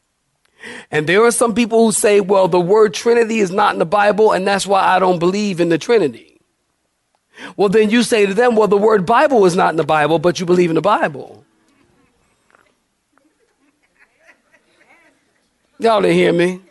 And 0.89 1.05
there 1.05 1.23
are 1.23 1.29
some 1.29 1.53
people 1.53 1.85
who 1.85 1.91
say, 1.91 2.19
well, 2.19 2.47
the 2.47 2.59
word 2.59 2.95
Trinity 2.95 3.37
is 3.37 3.51
not 3.51 3.73
in 3.73 3.79
the 3.79 3.85
Bible, 3.85 4.31
and 4.31 4.47
that's 4.47 4.65
why 4.65 4.81
I 4.81 4.97
don't 4.97 5.19
believe 5.19 5.61
in 5.61 5.69
the 5.69 5.77
Trinity. 5.77 6.32
Well, 7.57 7.69
then 7.69 7.89
you 7.89 8.03
say 8.03 8.25
to 8.25 8.33
them, 8.33 8.55
well, 8.55 8.67
the 8.67 8.77
word 8.77 9.05
Bible 9.05 9.45
is 9.45 9.55
not 9.55 9.71
in 9.71 9.77
the 9.77 9.83
Bible, 9.83 10.19
but 10.19 10.39
you 10.39 10.45
believe 10.45 10.69
in 10.69 10.75
the 10.75 10.81
Bible. 10.81 11.43
Y'all 15.79 16.01
didn't 16.01 16.15
hear 16.15 16.31
me. 16.31 16.61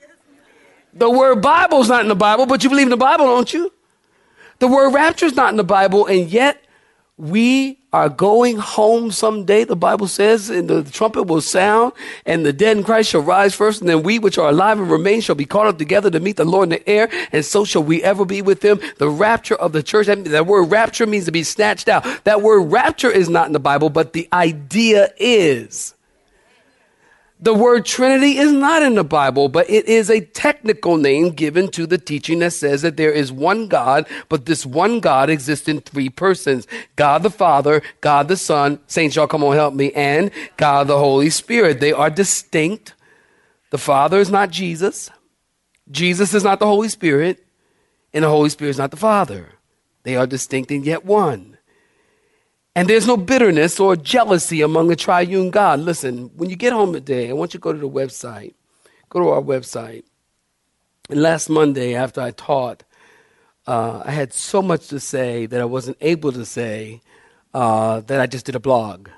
The 0.94 1.10
word 1.10 1.42
Bible 1.42 1.80
is 1.80 1.88
not 1.88 2.02
in 2.02 2.08
the 2.08 2.14
Bible, 2.14 2.46
but 2.46 2.62
you 2.62 2.70
believe 2.70 2.86
in 2.86 2.90
the 2.90 2.96
Bible, 2.96 3.26
don't 3.26 3.52
you? 3.52 3.72
The 4.58 4.68
word 4.68 4.90
rapture 4.90 5.26
is 5.26 5.34
not 5.34 5.50
in 5.50 5.56
the 5.56 5.64
Bible, 5.64 6.06
and 6.06 6.30
yet 6.30 6.62
we 7.22 7.78
are 7.92 8.08
going 8.08 8.56
home 8.56 9.12
someday, 9.12 9.62
the 9.62 9.76
Bible 9.76 10.08
says, 10.08 10.50
and 10.50 10.68
the 10.68 10.82
trumpet 10.82 11.22
will 11.22 11.40
sound, 11.40 11.92
and 12.26 12.44
the 12.44 12.52
dead 12.52 12.76
in 12.76 12.82
Christ 12.82 13.10
shall 13.10 13.20
rise 13.20 13.54
first, 13.54 13.80
and 13.80 13.88
then 13.88 14.02
we 14.02 14.18
which 14.18 14.38
are 14.38 14.48
alive 14.48 14.80
and 14.80 14.90
remain 14.90 15.20
shall 15.20 15.36
be 15.36 15.44
caught 15.44 15.68
up 15.68 15.78
together 15.78 16.10
to 16.10 16.18
meet 16.18 16.36
the 16.36 16.44
Lord 16.44 16.64
in 16.64 16.70
the 16.70 16.88
air, 16.88 17.08
and 17.30 17.44
so 17.44 17.64
shall 17.64 17.84
we 17.84 18.02
ever 18.02 18.24
be 18.24 18.42
with 18.42 18.64
him. 18.64 18.80
The 18.98 19.08
rapture 19.08 19.54
of 19.54 19.70
the 19.70 19.84
church, 19.84 20.08
that, 20.08 20.24
that 20.24 20.46
word 20.46 20.64
rapture 20.64 21.06
means 21.06 21.26
to 21.26 21.32
be 21.32 21.44
snatched 21.44 21.88
out. 21.88 22.02
That 22.24 22.42
word 22.42 22.62
rapture 22.62 23.10
is 23.10 23.28
not 23.28 23.46
in 23.46 23.52
the 23.52 23.60
Bible, 23.60 23.88
but 23.88 24.14
the 24.14 24.28
idea 24.32 25.10
is. 25.16 25.94
The 27.42 27.52
word 27.52 27.84
Trinity 27.84 28.38
is 28.38 28.52
not 28.52 28.84
in 28.84 28.94
the 28.94 29.02
Bible, 29.02 29.48
but 29.48 29.68
it 29.68 29.86
is 29.86 30.08
a 30.08 30.20
technical 30.20 30.96
name 30.96 31.30
given 31.30 31.68
to 31.72 31.88
the 31.88 31.98
teaching 31.98 32.38
that 32.38 32.52
says 32.52 32.82
that 32.82 32.96
there 32.96 33.10
is 33.10 33.32
one 33.32 33.66
God, 33.66 34.06
but 34.28 34.46
this 34.46 34.64
one 34.64 35.00
God 35.00 35.28
exists 35.28 35.66
in 35.66 35.80
three 35.80 36.08
persons 36.08 36.68
God 36.94 37.24
the 37.24 37.30
Father, 37.30 37.82
God 38.00 38.28
the 38.28 38.36
Son, 38.36 38.78
Saints, 38.86 39.16
y'all 39.16 39.26
come 39.26 39.42
on, 39.42 39.56
help 39.56 39.74
me, 39.74 39.90
and 39.92 40.30
God 40.56 40.86
the 40.86 40.98
Holy 40.98 41.30
Spirit. 41.30 41.80
They 41.80 41.90
are 41.90 42.10
distinct. 42.10 42.94
The 43.70 43.78
Father 43.78 44.20
is 44.20 44.30
not 44.30 44.50
Jesus, 44.50 45.10
Jesus 45.90 46.34
is 46.34 46.44
not 46.44 46.60
the 46.60 46.66
Holy 46.66 46.88
Spirit, 46.88 47.44
and 48.14 48.22
the 48.22 48.28
Holy 48.28 48.50
Spirit 48.50 48.70
is 48.70 48.78
not 48.78 48.92
the 48.92 48.96
Father. 48.96 49.48
They 50.04 50.14
are 50.14 50.28
distinct 50.28 50.70
and 50.70 50.84
yet 50.84 51.04
one. 51.04 51.51
And 52.74 52.88
there's 52.88 53.06
no 53.06 53.16
bitterness 53.18 53.78
or 53.78 53.96
jealousy 53.96 54.62
among 54.62 54.88
the 54.88 54.96
triune 54.96 55.50
God. 55.50 55.80
Listen, 55.80 56.30
when 56.36 56.48
you 56.48 56.56
get 56.56 56.72
home 56.72 56.92
today, 56.92 57.28
I 57.28 57.34
want 57.34 57.52
you 57.52 57.58
to 57.58 57.62
go 57.62 57.72
to 57.72 57.78
the 57.78 57.88
website. 57.88 58.54
Go 59.10 59.20
to 59.20 59.28
our 59.28 59.42
website. 59.42 60.04
And 61.10 61.20
last 61.20 61.50
Monday, 61.50 61.94
after 61.94 62.22
I 62.22 62.30
taught, 62.30 62.84
uh, 63.66 64.02
I 64.04 64.10
had 64.10 64.32
so 64.32 64.62
much 64.62 64.88
to 64.88 64.98
say 64.98 65.44
that 65.46 65.60
I 65.60 65.66
wasn't 65.66 65.98
able 66.00 66.32
to 66.32 66.46
say 66.46 67.02
uh, 67.52 68.00
that 68.00 68.20
I 68.20 68.26
just 68.26 68.46
did 68.46 68.54
a 68.54 68.60
blog 68.60 69.08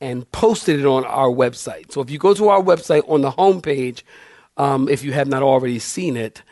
and 0.00 0.30
posted 0.32 0.80
it 0.80 0.86
on 0.86 1.04
our 1.04 1.28
website. 1.28 1.92
So 1.92 2.00
if 2.00 2.10
you 2.10 2.18
go 2.18 2.32
to 2.32 2.48
our 2.48 2.62
website 2.62 3.08
on 3.08 3.20
the 3.20 3.30
homepage, 3.30 4.02
um, 4.56 4.88
if 4.88 5.04
you 5.04 5.12
have 5.12 5.28
not 5.28 5.42
already 5.42 5.78
seen 5.78 6.16
it, 6.16 6.42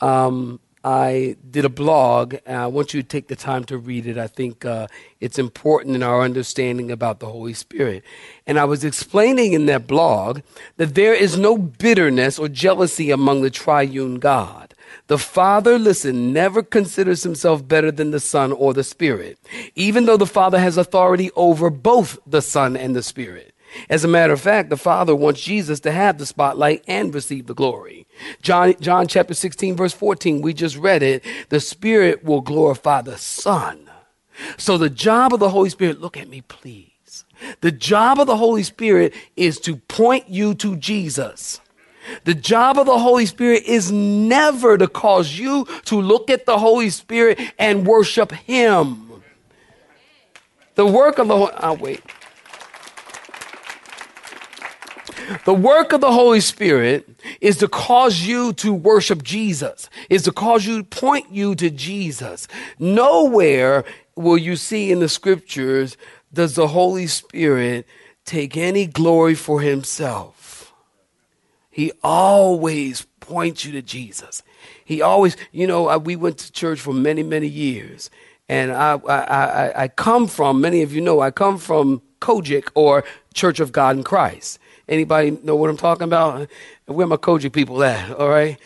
um, 0.00 0.60
I 0.82 1.36
did 1.50 1.66
a 1.66 1.68
blog, 1.68 2.36
and 2.46 2.56
I 2.56 2.66
want 2.66 2.94
you 2.94 3.02
to 3.02 3.08
take 3.08 3.28
the 3.28 3.36
time 3.36 3.64
to 3.64 3.76
read 3.76 4.06
it. 4.06 4.16
I 4.16 4.26
think 4.26 4.64
uh, 4.64 4.86
it's 5.20 5.38
important 5.38 5.94
in 5.94 6.02
our 6.02 6.22
understanding 6.22 6.90
about 6.90 7.20
the 7.20 7.26
Holy 7.26 7.52
Spirit. 7.52 8.02
And 8.46 8.58
I 8.58 8.64
was 8.64 8.82
explaining 8.82 9.52
in 9.52 9.66
that 9.66 9.86
blog 9.86 10.40
that 10.78 10.94
there 10.94 11.12
is 11.12 11.36
no 11.36 11.58
bitterness 11.58 12.38
or 12.38 12.48
jealousy 12.48 13.10
among 13.10 13.42
the 13.42 13.50
triune 13.50 14.18
God. 14.18 14.74
The 15.08 15.18
Father, 15.18 15.78
listen, 15.78 16.32
never 16.32 16.62
considers 16.62 17.24
himself 17.24 17.66
better 17.66 17.90
than 17.90 18.10
the 18.10 18.20
Son 18.20 18.50
or 18.50 18.72
the 18.72 18.84
Spirit, 18.84 19.38
even 19.74 20.06
though 20.06 20.16
the 20.16 20.26
Father 20.26 20.58
has 20.58 20.78
authority 20.78 21.30
over 21.36 21.68
both 21.68 22.18
the 22.26 22.42
Son 22.42 22.76
and 22.76 22.96
the 22.96 23.02
Spirit. 23.02 23.54
As 23.88 24.04
a 24.04 24.08
matter 24.08 24.32
of 24.32 24.40
fact, 24.40 24.70
the 24.70 24.76
Father 24.76 25.14
wants 25.14 25.42
Jesus 25.42 25.80
to 25.80 25.92
have 25.92 26.18
the 26.18 26.26
spotlight 26.26 26.84
and 26.86 27.14
receive 27.14 27.46
the 27.46 27.54
glory. 27.54 28.06
John, 28.42 28.74
John 28.80 29.06
chapter 29.06 29.34
16, 29.34 29.76
verse 29.76 29.92
14, 29.92 30.42
we 30.42 30.52
just 30.52 30.76
read 30.76 31.02
it. 31.02 31.24
The 31.48 31.60
Spirit 31.60 32.24
will 32.24 32.40
glorify 32.40 33.02
the 33.02 33.18
Son. 33.18 33.88
So 34.56 34.78
the 34.78 34.90
job 34.90 35.32
of 35.32 35.40
the 35.40 35.50
Holy 35.50 35.70
Spirit, 35.70 36.00
look 36.00 36.16
at 36.16 36.28
me, 36.28 36.40
please. 36.42 37.24
The 37.60 37.72
job 37.72 38.18
of 38.18 38.26
the 38.26 38.36
Holy 38.36 38.62
Spirit 38.62 39.14
is 39.36 39.58
to 39.60 39.76
point 39.76 40.28
you 40.28 40.54
to 40.56 40.76
Jesus. 40.76 41.60
The 42.24 42.34
job 42.34 42.78
of 42.78 42.86
the 42.86 42.98
Holy 42.98 43.26
Spirit 43.26 43.64
is 43.64 43.92
never 43.92 44.76
to 44.78 44.88
cause 44.88 45.38
you 45.38 45.66
to 45.84 46.00
look 46.00 46.30
at 46.30 46.46
the 46.46 46.58
Holy 46.58 46.90
Spirit 46.90 47.38
and 47.58 47.86
worship 47.86 48.32
Him. 48.32 49.22
The 50.74 50.86
work 50.86 51.18
of 51.18 51.28
the 51.28 51.36
Holy, 51.36 51.52
oh, 51.58 51.74
wait. 51.74 52.02
The 55.44 55.54
work 55.54 55.92
of 55.92 56.00
the 56.00 56.12
Holy 56.12 56.40
Spirit 56.40 57.08
is 57.40 57.58
to 57.58 57.68
cause 57.68 58.22
you 58.22 58.52
to 58.54 58.72
worship 58.72 59.22
Jesus, 59.22 59.88
is 60.08 60.22
to 60.24 60.32
cause 60.32 60.66
you 60.66 60.78
to 60.78 60.84
point 60.84 61.30
you 61.30 61.54
to 61.54 61.70
Jesus. 61.70 62.48
Nowhere 62.78 63.84
will 64.16 64.38
you 64.38 64.56
see 64.56 64.90
in 64.90 65.00
the 65.00 65.08
scriptures 65.08 65.96
does 66.32 66.54
the 66.54 66.68
Holy 66.68 67.06
Spirit 67.06 67.86
take 68.24 68.56
any 68.56 68.86
glory 68.86 69.34
for 69.34 69.60
himself. 69.60 70.72
He 71.70 71.92
always 72.02 73.06
points 73.20 73.64
you 73.64 73.72
to 73.72 73.82
Jesus. 73.82 74.42
He 74.84 75.00
always, 75.00 75.36
you 75.52 75.66
know, 75.66 75.96
we 75.98 76.16
went 76.16 76.38
to 76.38 76.52
church 76.52 76.80
for 76.80 76.92
many, 76.92 77.22
many 77.22 77.46
years. 77.46 78.10
And 78.48 78.72
I, 78.72 78.94
I, 78.94 79.18
I, 79.18 79.82
I 79.84 79.88
come 79.88 80.26
from, 80.26 80.60
many 80.60 80.82
of 80.82 80.92
you 80.92 81.00
know, 81.00 81.20
I 81.20 81.30
come 81.30 81.56
from 81.56 82.02
COGIC 82.20 82.70
or 82.74 83.04
Church 83.32 83.60
of 83.60 83.70
God 83.70 83.96
in 83.96 84.02
Christ. 84.02 84.58
Anybody 84.90 85.32
know 85.44 85.56
what 85.56 85.70
I'm 85.70 85.78
talking 85.78 86.04
about? 86.04 86.50
Where 86.86 87.06
my 87.06 87.16
COGIC 87.16 87.52
people 87.52 87.82
at? 87.84 88.12
All 88.12 88.28
right. 88.28 88.58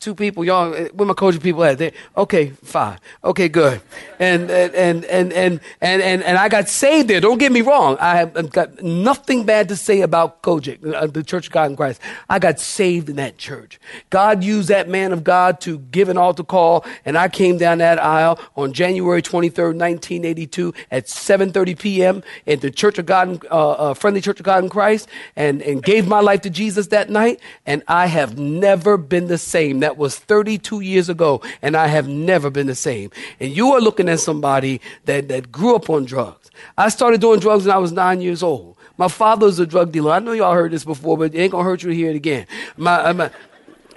Two 0.00 0.14
people, 0.14 0.46
y'all. 0.46 0.72
Where 0.72 1.06
my 1.06 1.12
COGIC 1.12 1.42
people 1.42 1.62
at? 1.62 1.76
They, 1.76 1.92
okay, 2.16 2.48
five. 2.64 3.00
Okay, 3.22 3.50
good. 3.50 3.82
And 4.18 4.50
and 4.50 4.74
and 4.74 5.04
and 5.04 5.30
and 5.34 5.60
and 5.82 6.22
and, 6.22 6.38
I 6.38 6.48
got 6.48 6.70
saved 6.70 7.08
there. 7.08 7.20
Don't 7.20 7.36
get 7.36 7.52
me 7.52 7.60
wrong. 7.60 7.98
I 8.00 8.16
have 8.16 8.50
got 8.50 8.82
nothing 8.82 9.44
bad 9.44 9.68
to 9.68 9.76
say 9.76 10.00
about 10.00 10.40
COGIC, 10.40 10.94
uh, 10.94 11.06
the 11.06 11.22
Church 11.22 11.48
of 11.48 11.52
God 11.52 11.70
in 11.72 11.76
Christ. 11.76 12.00
I 12.30 12.38
got 12.38 12.58
saved 12.58 13.10
in 13.10 13.16
that 13.16 13.36
church. 13.36 13.78
God 14.08 14.42
used 14.42 14.70
that 14.70 14.88
man 14.88 15.12
of 15.12 15.22
God 15.22 15.60
to 15.62 15.78
give 15.78 16.08
an 16.08 16.16
altar 16.16 16.44
call, 16.44 16.86
and 17.04 17.18
I 17.18 17.28
came 17.28 17.58
down 17.58 17.76
that 17.78 17.98
aisle 17.98 18.40
on 18.56 18.72
January 18.72 19.20
23rd, 19.20 19.76
1982, 19.76 20.72
at 20.90 21.08
7:30 21.08 21.78
p.m. 21.78 22.22
at 22.46 22.62
the 22.62 22.70
Church 22.70 22.98
of 22.98 23.04
God, 23.04 23.44
uh, 23.50 23.70
uh, 23.72 23.92
Friendly 23.92 24.22
Church 24.22 24.40
of 24.40 24.46
God 24.46 24.64
in 24.64 24.70
Christ, 24.70 25.10
and 25.36 25.60
and 25.60 25.82
gave 25.82 26.08
my 26.08 26.20
life 26.20 26.40
to 26.40 26.48
Jesus 26.48 26.86
that 26.86 27.10
night. 27.10 27.38
And 27.66 27.82
I 27.86 28.06
have 28.06 28.38
never 28.38 28.96
been 28.96 29.26
the 29.26 29.36
same. 29.36 29.80
That 29.80 29.89
was 29.96 30.18
32 30.18 30.80
years 30.80 31.08
ago, 31.08 31.42
and 31.62 31.76
I 31.76 31.86
have 31.86 32.08
never 32.08 32.50
been 32.50 32.66
the 32.66 32.74
same. 32.74 33.10
And 33.38 33.54
you 33.56 33.72
are 33.72 33.80
looking 33.80 34.08
at 34.08 34.20
somebody 34.20 34.80
that, 35.04 35.28
that 35.28 35.50
grew 35.52 35.76
up 35.76 35.90
on 35.90 36.04
drugs. 36.04 36.50
I 36.76 36.88
started 36.88 37.20
doing 37.20 37.40
drugs 37.40 37.66
when 37.66 37.74
I 37.74 37.78
was 37.78 37.92
nine 37.92 38.20
years 38.20 38.42
old. 38.42 38.76
My 38.96 39.08
father's 39.08 39.58
a 39.58 39.66
drug 39.66 39.92
dealer. 39.92 40.12
I 40.12 40.18
know 40.18 40.32
y'all 40.32 40.52
heard 40.52 40.72
this 40.72 40.84
before, 40.84 41.16
but 41.16 41.34
it 41.34 41.38
ain't 41.38 41.52
gonna 41.52 41.64
hurt 41.64 41.82
you 41.82 41.88
to 41.88 41.94
hear 41.94 42.10
it 42.10 42.16
again. 42.16 42.46
My, 42.76 42.96
uh, 42.96 43.14
my, 43.14 43.30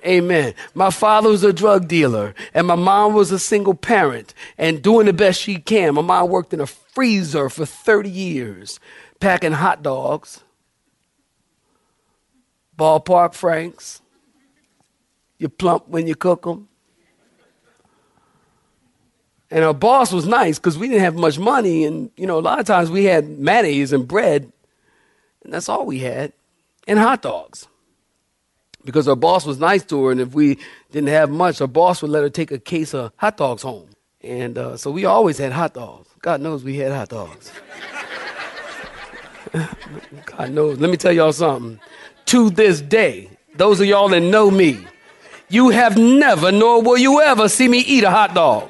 Amen. 0.06 0.53
My 0.73 0.89
father 0.89 1.29
was 1.29 1.43
a 1.43 1.53
drug 1.53 1.88
dealer, 1.88 2.36
and 2.53 2.67
my 2.67 2.75
mom 2.75 3.13
was 3.13 3.32
a 3.32 3.39
single 3.39 3.73
parent 3.73 4.34
and 4.58 4.82
doing 4.82 5.06
the 5.06 5.13
best 5.13 5.41
she 5.41 5.56
can. 5.56 5.95
My 5.95 6.01
mom 6.01 6.29
worked 6.29 6.53
in 6.53 6.60
a 6.60 6.67
freezer 6.67 7.49
for 7.49 7.65
30 7.65 8.10
years, 8.10 8.79
packing 9.19 9.53
hot 9.53 9.82
dogs, 9.82 10.41
ballpark 12.77 13.34
franks, 13.34 14.01
you 15.38 15.50
plump 15.50 15.88
when 15.88 16.08
you 16.08 16.15
cook 16.15 16.43
them. 16.43 16.67
And 19.54 19.63
our 19.63 19.74
boss 19.74 20.12
was 20.12 20.26
nice 20.26 20.58
because 20.58 20.80
we 20.80 20.88
didn't 20.88 21.04
have 21.04 21.15
much 21.15 21.38
money. 21.38 21.84
And, 21.86 22.10
you 22.17 22.26
know, 22.26 22.39
a 22.39 22.41
lot 22.41 22.60
of 22.60 22.65
times 22.65 22.89
we 22.89 23.04
had 23.04 23.30
mayonnaise 23.38 23.93
and 23.93 24.08
bread. 24.08 24.52
And 25.43 25.54
that's 25.54 25.69
all 25.69 25.86
we 25.86 26.00
had. 26.00 26.34
And 26.88 26.98
hot 26.98 27.22
dogs. 27.22 27.67
Because 28.84 29.08
our 29.08 29.15
boss 29.15 29.46
was 29.46 29.60
nice 29.60 29.84
to 29.86 30.06
her. 30.06 30.12
And 30.12 30.19
if 30.19 30.34
we 30.34 30.58
didn't 30.91 31.10
have 31.10 31.30
much, 31.30 31.62
our 31.62 31.67
boss 31.67 32.02
would 32.02 32.10
let 32.10 32.24
her 32.24 32.32
take 32.32 32.52
a 32.52 32.58
case 32.58 32.96
of 32.96 33.12
hot 33.17 33.38
dogs 33.38 33.62
home. 33.62 33.89
And 34.22 34.58
uh, 34.58 34.76
so 34.76 34.89
we 34.89 35.06
always 35.06 35.38
had 35.38 35.52
hot 35.52 35.76
dogs. 35.76 36.10
God 36.22 36.41
knows 36.41 36.63
we 36.63 36.78
had 36.78 36.91
hot 36.91 37.10
dogs. 37.10 37.52
God 40.26 40.50
knows. 40.50 40.80
Let 40.80 40.89
me 40.89 40.98
tell 40.98 41.12
y'all 41.12 41.32
something. 41.32 41.80
To 42.26 42.50
this 42.50 42.82
day, 42.82 43.30
those 43.56 43.80
of 43.80 43.86
y'all 43.86 44.10
that 44.10 44.22
know 44.22 44.50
me, 44.50 44.84
you 45.54 45.70
have 45.70 45.98
never, 46.00 46.52
nor 46.52 46.82
will 46.82 46.98
you 46.98 47.22
ever 47.22 47.48
see 47.48 47.68
me 47.68 47.78
eat 47.80 48.04
a 48.04 48.10
hot 48.10 48.34
dog. 48.34 48.68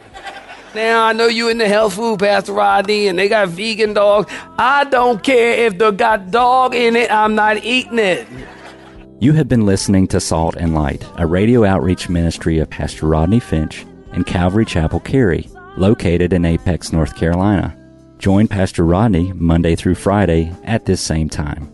Now, 0.76 1.06
I 1.06 1.14
know 1.14 1.28
you 1.28 1.48
in 1.48 1.58
the 1.58 1.68
health 1.68 1.94
food, 1.94 2.20
Pastor 2.20 2.52
Rodney, 2.52 3.08
and 3.08 3.18
they 3.18 3.30
got 3.30 3.48
vegan 3.48 3.94
dogs. 3.94 4.34
I 4.58 4.84
don't 4.84 5.24
care 5.24 5.66
if 5.66 5.78
they 5.78 5.92
got 5.92 6.30
dog 6.30 6.76
in 6.76 6.98
it, 6.98 7.10
I'm 7.10 7.36
not 7.36 7.64
eating 7.64 8.00
it. 8.00 8.28
You 9.20 9.32
have 9.32 9.48
been 9.48 9.66
listening 9.66 10.08
to 10.08 10.20
Salt 10.20 10.58
and 10.58 10.74
Light, 10.74 11.06
a 11.16 11.26
radio 11.26 11.64
outreach 11.64 12.10
ministry 12.10 12.60
of 12.60 12.70
Pastor 12.70 13.08
Rodney 13.08 13.40
Finch 13.40 13.86
and 14.12 14.26
Calvary 14.26 14.66
Chapel 14.66 15.00
Cary, 15.00 15.48
located 15.78 16.34
in 16.34 16.44
Apex, 16.44 16.92
North 16.92 17.16
Carolina. 17.16 17.78
Join 18.18 18.50
Pastor 18.50 18.84
Rodney 18.84 19.32
Monday 19.32 19.76
through 19.76 19.96
Friday 19.96 20.52
at 20.66 20.86
this 20.86 21.00
same 21.00 21.30
time. 21.30 21.74